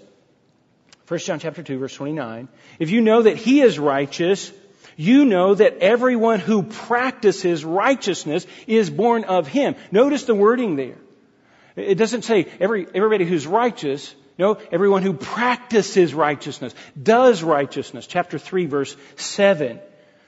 1 1.07 1.19
John 1.19 1.39
chapter 1.39 1.61
2 1.61 1.77
verse 1.77 1.93
29, 1.93 2.47
if 2.79 2.89
you 2.89 3.01
know 3.01 3.21
that 3.21 3.37
he 3.37 3.61
is 3.61 3.77
righteous, 3.77 4.51
you 4.95 5.25
know 5.25 5.55
that 5.55 5.79
everyone 5.79 6.39
who 6.39 6.63
practices 6.63 7.65
righteousness 7.65 8.45
is 8.67 8.89
born 8.89 9.23
of 9.25 9.47
him. 9.47 9.75
Notice 9.91 10.23
the 10.23 10.35
wording 10.35 10.75
there. 10.75 10.97
It 11.75 11.95
doesn't 11.95 12.23
say 12.23 12.47
every, 12.59 12.87
everybody 12.93 13.25
who's 13.25 13.45
righteous. 13.45 14.15
No, 14.37 14.57
everyone 14.71 15.01
who 15.01 15.13
practices 15.13 16.13
righteousness, 16.13 16.75
does 17.01 17.41
righteousness. 17.41 18.07
Chapter 18.07 18.37
3 18.37 18.65
verse 18.65 18.95
7. 19.15 19.79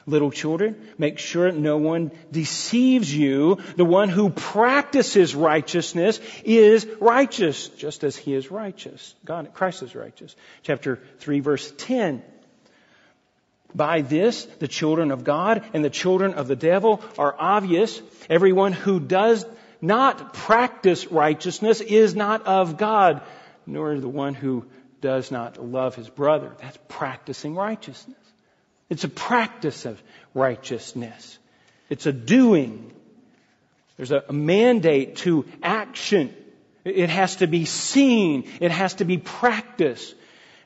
Little 0.06 0.32
children, 0.32 0.78
make 0.98 1.20
sure 1.20 1.52
no 1.52 1.76
one 1.76 2.12
deceives 2.32 3.14
you. 3.14 3.58
The 3.76 3.84
one 3.84 4.08
who 4.08 4.30
practices 4.30 5.36
righteousness 5.36 6.22
is 6.46 6.88
righteous, 7.02 7.68
just 7.68 8.06
as 8.06 8.16
he 8.16 8.34
is 8.34 8.50
righteous. 8.50 9.14
God, 9.26 9.54
Christ 9.54 9.84
is 9.84 9.96
righteous. 9.96 10.34
Chapter 10.64 11.02
3 11.20 11.42
verse 11.42 11.74
10. 11.78 12.24
By 13.76 14.02
this, 14.02 14.46
the 14.60 14.68
children 14.68 15.12
of 15.12 15.24
God 15.24 15.64
and 15.74 15.84
the 15.84 15.90
children 15.90 16.34
of 16.34 16.48
the 16.48 16.56
devil 16.56 17.02
are 17.18 17.36
obvious. 17.38 18.02
Everyone 18.30 18.74
who 18.74 19.00
does 19.00 19.46
not 19.82 20.34
practice 20.34 21.12
righteousness 21.12 21.82
is 21.82 22.16
not 22.16 22.48
of 22.48 22.78
God, 22.78 23.22
nor 23.66 24.00
the 24.00 24.10
one 24.10 24.34
who 24.34 24.66
does 25.02 25.32
not 25.32 25.64
love 25.64 25.96
his 25.96 26.10
brother. 26.10 26.52
That's 26.60 26.78
practicing 26.88 27.56
righteousness. 27.56 28.18
It's 28.90 29.04
a 29.04 29.10
practice 29.10 29.86
of 29.86 30.02
righteousness. 30.34 31.38
It's 31.90 32.06
a 32.06 32.14
doing. 32.14 32.92
There's 33.98 34.12
a, 34.12 34.24
mandate 34.32 35.18
to 35.18 35.46
action. 35.62 36.34
It 36.84 37.10
has 37.10 37.38
to 37.38 37.48
be 37.48 37.66
seen. 37.66 38.50
It 38.62 38.72
has 38.72 38.96
to 38.96 39.06
be 39.06 39.18
practiced. 39.18 40.16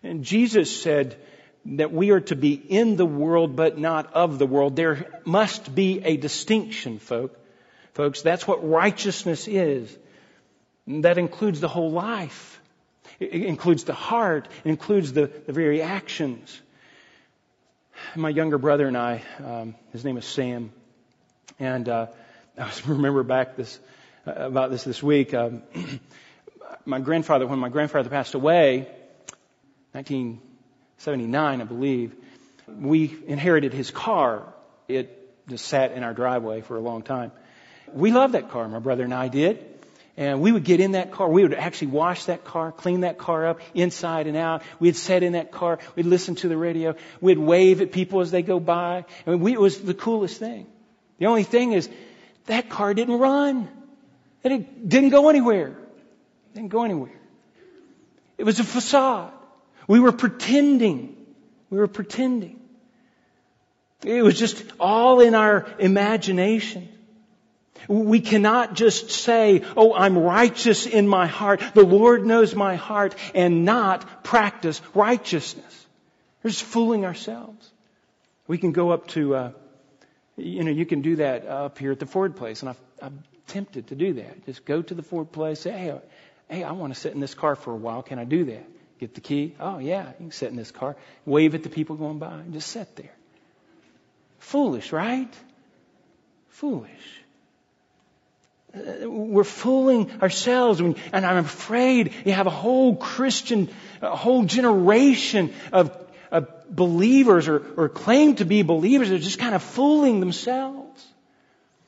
And 0.03 0.23
Jesus 0.23 0.81
said 0.81 1.17
that 1.65 1.91
we 1.91 2.09
are 2.11 2.21
to 2.21 2.35
be 2.35 2.53
in 2.53 2.95
the 2.95 3.05
world 3.05 3.55
but 3.55 3.77
not 3.77 4.13
of 4.13 4.39
the 4.39 4.47
world. 4.47 4.75
There 4.75 5.21
must 5.25 5.73
be 5.73 6.01
a 6.03 6.17
distinction, 6.17 6.99
folk. 6.99 7.37
Folks, 7.93 8.21
that's 8.21 8.47
what 8.47 8.67
righteousness 8.67 9.47
is. 9.47 9.95
that 10.87 11.17
includes 11.17 11.59
the 11.59 11.67
whole 11.67 11.91
life. 11.91 12.59
It 13.19 13.43
includes 13.43 13.83
the 13.83 13.93
heart. 13.93 14.47
It 14.63 14.69
includes 14.69 15.13
the, 15.13 15.27
the 15.27 15.53
very 15.53 15.81
actions 15.81 16.61
my 18.15 18.29
younger 18.29 18.57
brother 18.57 18.87
and 18.87 18.97
I, 18.97 19.21
um, 19.43 19.75
his 19.91 20.03
name 20.03 20.17
is 20.17 20.25
Sam, 20.25 20.71
and 21.59 21.87
uh, 21.87 22.07
I 22.57 22.71
remember 22.87 23.23
back 23.23 23.55
this 23.55 23.79
uh, 24.25 24.33
about 24.33 24.71
this 24.71 24.83
this 24.83 25.01
week. 25.01 25.33
Um, 25.33 25.63
my 26.85 26.99
grandfather, 26.99 27.47
when 27.47 27.59
my 27.59 27.69
grandfather 27.69 28.09
passed 28.09 28.33
away, 28.33 28.87
1979, 31.07 31.61
I 31.61 31.63
believe, 31.63 32.15
we 32.67 33.17
inherited 33.25 33.73
his 33.73 33.89
car. 33.89 34.43
It 34.87 35.17
just 35.49 35.65
sat 35.65 35.93
in 35.93 36.03
our 36.03 36.13
driveway 36.13 36.61
for 36.61 36.77
a 36.77 36.79
long 36.79 37.01
time. 37.01 37.31
We 37.91 38.11
loved 38.11 38.35
that 38.35 38.51
car, 38.51 38.67
my 38.67 38.77
brother 38.77 39.03
and 39.03 39.13
I 39.13 39.27
did. 39.27 39.65
And 40.15 40.41
we 40.41 40.51
would 40.51 40.63
get 40.63 40.79
in 40.79 40.91
that 40.91 41.11
car. 41.11 41.27
We 41.27 41.41
would 41.41 41.55
actually 41.55 41.87
wash 41.87 42.25
that 42.25 42.43
car, 42.43 42.71
clean 42.71 43.01
that 43.01 43.17
car 43.17 43.47
up 43.47 43.61
inside 43.73 44.27
and 44.27 44.37
out. 44.37 44.61
We'd 44.79 44.95
sit 44.95 45.23
in 45.23 45.33
that 45.33 45.51
car. 45.51 45.79
We'd 45.95 46.05
listen 46.05 46.35
to 46.35 46.47
the 46.47 46.57
radio. 46.57 46.95
We'd 47.19 47.39
wave 47.39 47.81
at 47.81 47.91
people 47.91 48.19
as 48.19 48.29
they 48.29 48.43
go 48.43 48.59
by. 48.59 49.05
I 49.25 49.29
mean, 49.29 49.39
we, 49.39 49.53
it 49.53 49.59
was 49.59 49.79
the 49.79 49.95
coolest 49.95 50.37
thing. 50.37 50.67
The 51.17 51.25
only 51.25 51.43
thing 51.43 51.71
is 51.71 51.89
that 52.45 52.69
car 52.69 52.93
didn't 52.93 53.17
run. 53.17 53.67
It 54.43 54.87
didn't 54.87 55.09
go 55.09 55.29
anywhere. 55.29 55.69
It 55.69 56.53
didn't 56.53 56.69
go 56.69 56.83
anywhere. 56.83 57.19
It 58.37 58.43
was 58.43 58.59
a 58.59 58.63
facade. 58.63 59.33
We 59.91 59.99
were 59.99 60.13
pretending. 60.13 61.17
We 61.69 61.77
were 61.77 61.89
pretending. 61.89 62.61
It 64.05 64.23
was 64.23 64.39
just 64.39 64.63
all 64.79 65.19
in 65.19 65.35
our 65.35 65.67
imagination. 65.79 66.87
We 67.89 68.21
cannot 68.21 68.73
just 68.73 69.11
say, 69.11 69.63
oh, 69.75 69.93
I'm 69.93 70.17
righteous 70.17 70.85
in 70.85 71.09
my 71.09 71.27
heart. 71.27 71.61
The 71.73 71.83
Lord 71.83 72.25
knows 72.25 72.55
my 72.55 72.77
heart 72.77 73.15
and 73.35 73.65
not 73.65 74.23
practice 74.23 74.81
righteousness. 74.93 75.85
We're 76.41 76.51
just 76.51 76.63
fooling 76.63 77.03
ourselves. 77.03 77.69
We 78.47 78.59
can 78.59 78.71
go 78.71 78.91
up 78.91 79.07
to, 79.07 79.35
uh, 79.35 79.51
you 80.37 80.63
know, 80.63 80.71
you 80.71 80.85
can 80.85 81.01
do 81.01 81.17
that 81.17 81.45
up 81.45 81.77
here 81.77 81.91
at 81.91 81.99
the 81.99 82.05
Ford 82.05 82.37
place. 82.37 82.61
And 82.61 82.69
I've, 82.69 82.81
I'm 83.01 83.23
tempted 83.47 83.87
to 83.87 83.95
do 83.95 84.13
that. 84.13 84.45
Just 84.45 84.63
go 84.63 84.81
to 84.81 84.93
the 84.93 85.03
Ford 85.03 85.33
place, 85.33 85.59
say, 85.59 85.71
hey, 85.71 85.99
hey, 86.47 86.63
I 86.63 86.71
want 86.71 86.93
to 86.93 86.99
sit 86.99 87.13
in 87.13 87.19
this 87.19 87.33
car 87.33 87.57
for 87.57 87.73
a 87.73 87.75
while. 87.75 88.01
Can 88.03 88.19
I 88.19 88.23
do 88.23 88.45
that? 88.45 88.65
Get 89.01 89.15
the 89.15 89.21
key. 89.21 89.55
Oh, 89.59 89.79
yeah, 89.79 90.05
you 90.05 90.15
can 90.17 90.31
sit 90.31 90.51
in 90.51 90.55
this 90.55 90.69
car. 90.69 90.95
Wave 91.25 91.55
at 91.55 91.63
the 91.63 91.69
people 91.69 91.95
going 91.95 92.19
by 92.19 92.33
and 92.33 92.53
just 92.53 92.69
sit 92.69 92.95
there. 92.95 93.11
Foolish, 94.37 94.91
right? 94.91 95.33
Foolish. 96.49 96.91
Uh, 98.75 99.09
we're 99.09 99.43
fooling 99.43 100.21
ourselves, 100.21 100.79
and 100.81 100.95
I'm 101.13 101.37
afraid 101.37 102.13
you 102.25 102.33
have 102.33 102.45
a 102.45 102.51
whole 102.51 102.95
Christian, 102.95 103.69
a 104.03 104.15
whole 104.15 104.45
generation 104.45 105.51
of, 105.73 105.97
of 106.29 106.47
believers 106.69 107.47
or, 107.47 107.57
or 107.75 107.89
claim 107.89 108.35
to 108.35 108.45
be 108.45 108.61
believers 108.61 109.09
that 109.09 109.15
are 109.15 109.19
just 109.19 109.39
kind 109.39 109.55
of 109.55 109.63
fooling 109.63 110.19
themselves. 110.19 111.03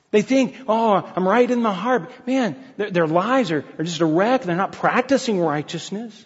They 0.09 0.23
think, 0.23 0.55
oh, 0.67 1.11
I'm 1.15 1.27
right 1.27 1.49
in 1.49 1.61
my 1.61 1.73
heart. 1.75 2.11
Man, 2.25 2.55
their, 2.77 2.89
their 2.89 3.07
lives 3.07 3.51
are, 3.51 3.63
are 3.77 3.83
just 3.83 4.01
a 4.01 4.05
wreck. 4.07 4.41
They're 4.41 4.55
not 4.55 4.71
practicing 4.71 5.39
righteousness. 5.39 6.25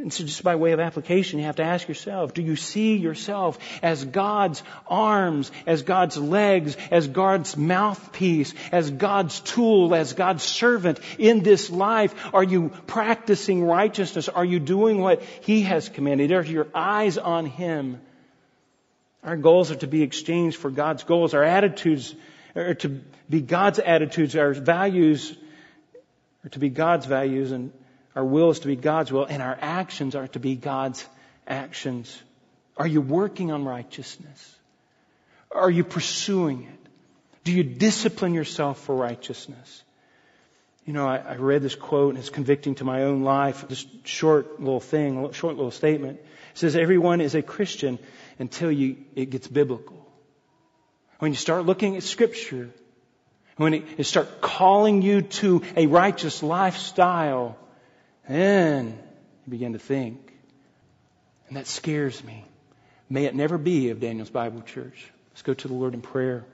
And 0.00 0.12
so 0.12 0.24
just 0.24 0.44
by 0.44 0.54
way 0.54 0.72
of 0.72 0.80
application, 0.80 1.40
you 1.40 1.46
have 1.46 1.56
to 1.56 1.64
ask 1.64 1.88
yourself, 1.88 2.32
do 2.32 2.40
you 2.40 2.54
see 2.54 2.96
yourself 2.96 3.58
as 3.82 4.04
God's 4.04 4.62
arms, 4.86 5.50
as 5.66 5.82
God's 5.82 6.16
legs, 6.16 6.76
as 6.90 7.08
God's 7.08 7.56
mouthpiece, 7.56 8.54
as 8.70 8.90
God's 8.90 9.40
tool, 9.40 9.94
as 9.94 10.12
God's 10.12 10.44
servant 10.44 11.00
in 11.18 11.42
this 11.42 11.68
life? 11.68 12.14
Are 12.32 12.44
you 12.44 12.70
practicing 12.86 13.64
righteousness? 13.64 14.28
Are 14.28 14.44
you 14.44 14.60
doing 14.60 15.00
what 15.00 15.22
He 15.22 15.62
has 15.62 15.88
commanded? 15.88 16.30
Are 16.32 16.44
your 16.44 16.68
eyes 16.74 17.18
on 17.18 17.46
Him? 17.46 18.00
Our 19.24 19.36
goals 19.36 19.72
are 19.72 19.76
to 19.76 19.88
be 19.88 20.02
exchanged 20.02 20.58
for 20.58 20.70
God's 20.70 21.02
goals. 21.02 21.34
Our 21.34 21.44
attitudes 21.44 22.14
are 22.54 22.74
to 22.74 23.00
be 23.28 23.40
God's 23.40 23.80
attitudes. 23.80 24.36
Our 24.36 24.52
values 24.52 25.36
are 26.44 26.50
to 26.50 26.58
be 26.60 26.68
God's 26.68 27.06
values 27.06 27.50
and 27.50 27.72
our 28.18 28.24
will 28.24 28.50
is 28.50 28.58
to 28.58 28.66
be 28.66 28.74
God's 28.74 29.12
will, 29.12 29.26
and 29.26 29.40
our 29.40 29.56
actions 29.60 30.16
are 30.16 30.26
to 30.26 30.40
be 30.40 30.56
God's 30.56 31.06
actions. 31.46 32.20
Are 32.76 32.86
you 32.86 33.00
working 33.00 33.52
on 33.52 33.64
righteousness? 33.64 34.56
Are 35.52 35.70
you 35.70 35.84
pursuing 35.84 36.64
it? 36.64 36.88
Do 37.44 37.52
you 37.52 37.62
discipline 37.62 38.34
yourself 38.34 38.80
for 38.80 38.96
righteousness? 38.96 39.84
You 40.84 40.94
know, 40.94 41.06
I, 41.06 41.18
I 41.18 41.36
read 41.36 41.62
this 41.62 41.76
quote 41.76 42.08
and 42.08 42.18
it's 42.18 42.28
convicting 42.28 42.74
to 42.76 42.84
my 42.84 43.04
own 43.04 43.22
life. 43.22 43.68
This 43.68 43.86
short 44.02 44.58
little 44.58 44.80
thing, 44.80 45.30
short 45.30 45.54
little 45.54 45.70
statement. 45.70 46.18
It 46.18 46.58
says, 46.58 46.74
everyone 46.74 47.20
is 47.20 47.36
a 47.36 47.42
Christian 47.42 48.00
until 48.40 48.72
you, 48.72 48.96
it 49.14 49.30
gets 49.30 49.46
biblical. 49.46 50.04
When 51.20 51.30
you 51.30 51.36
start 51.36 51.66
looking 51.66 51.96
at 51.96 52.02
scripture, 52.02 52.70
when 53.58 53.74
it, 53.74 54.06
start 54.06 54.40
calling 54.40 55.02
you 55.02 55.22
to 55.22 55.62
a 55.76 55.86
righteous 55.86 56.42
lifestyle, 56.42 57.56
then 58.28 58.98
he 59.44 59.50
began 59.50 59.72
to 59.72 59.78
think. 59.78 60.32
And 61.48 61.56
that 61.56 61.66
scares 61.66 62.22
me. 62.22 62.44
May 63.08 63.24
it 63.24 63.34
never 63.34 63.56
be 63.56 63.90
of 63.90 64.00
Daniel's 64.00 64.30
Bible 64.30 64.62
Church. 64.62 65.10
Let's 65.30 65.42
go 65.42 65.54
to 65.54 65.68
the 65.68 65.74
Lord 65.74 65.94
in 65.94 66.02
prayer. 66.02 66.44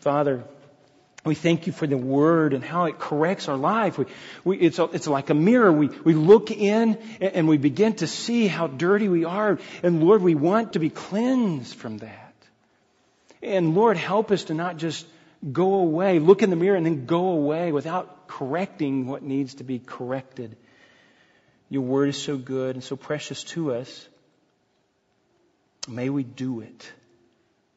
Father, 0.00 0.44
we 1.24 1.34
thank 1.34 1.66
you 1.66 1.72
for 1.72 1.86
the 1.86 1.96
word 1.96 2.54
and 2.54 2.64
how 2.64 2.84
it 2.84 2.98
corrects 2.98 3.48
our 3.48 3.56
life. 3.56 3.98
We, 3.98 4.06
we, 4.44 4.58
it's, 4.58 4.78
it's 4.78 5.06
like 5.06 5.30
a 5.30 5.34
mirror. 5.34 5.72
We, 5.72 5.88
we 5.88 6.14
look 6.14 6.50
in 6.50 6.98
and, 7.20 7.32
and 7.34 7.48
we 7.48 7.58
begin 7.58 7.94
to 7.94 8.06
see 8.06 8.46
how 8.46 8.66
dirty 8.66 9.08
we 9.08 9.24
are. 9.24 9.58
And 9.82 10.02
Lord, 10.02 10.22
we 10.22 10.34
want 10.34 10.74
to 10.74 10.78
be 10.78 10.90
cleansed 10.90 11.74
from 11.74 11.98
that. 11.98 12.34
And 13.42 13.74
Lord, 13.74 13.96
help 13.96 14.30
us 14.30 14.44
to 14.44 14.54
not 14.54 14.76
just 14.76 15.06
go 15.52 15.74
away, 15.74 16.18
look 16.18 16.42
in 16.42 16.50
the 16.50 16.56
mirror 16.56 16.76
and 16.76 16.86
then 16.86 17.06
go 17.06 17.28
away 17.30 17.70
without 17.72 18.28
correcting 18.28 19.06
what 19.06 19.22
needs 19.22 19.56
to 19.56 19.64
be 19.64 19.78
corrected. 19.78 20.56
Your 21.68 21.82
word 21.82 22.10
is 22.10 22.22
so 22.22 22.36
good 22.36 22.76
and 22.76 22.84
so 22.84 22.96
precious 22.96 23.44
to 23.44 23.72
us. 23.74 24.08
May 25.88 26.08
we 26.10 26.24
do 26.24 26.60
it. 26.60 26.92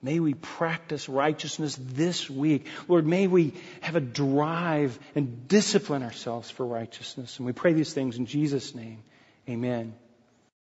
May 0.02 0.20
we 0.20 0.34
practice 0.34 1.10
righteousness 1.10 1.78
this 1.78 2.30
week. 2.30 2.68
Lord, 2.88 3.06
may 3.06 3.28
we 3.28 3.54
have 3.82 3.96
a 3.96 4.02
drive 4.02 4.98
and 5.14 5.48
discipline 5.48 6.04
ourselves 6.04 6.50
for 6.50 6.66
righteousness. 6.66 7.38
And 7.38 7.46
we 7.46 7.52
pray 7.52 7.74
these 7.74 7.94
things 7.94 8.18
in 8.18 8.26
Jesus' 8.26 8.74
name. 8.74 9.04
Amen. 9.50 9.94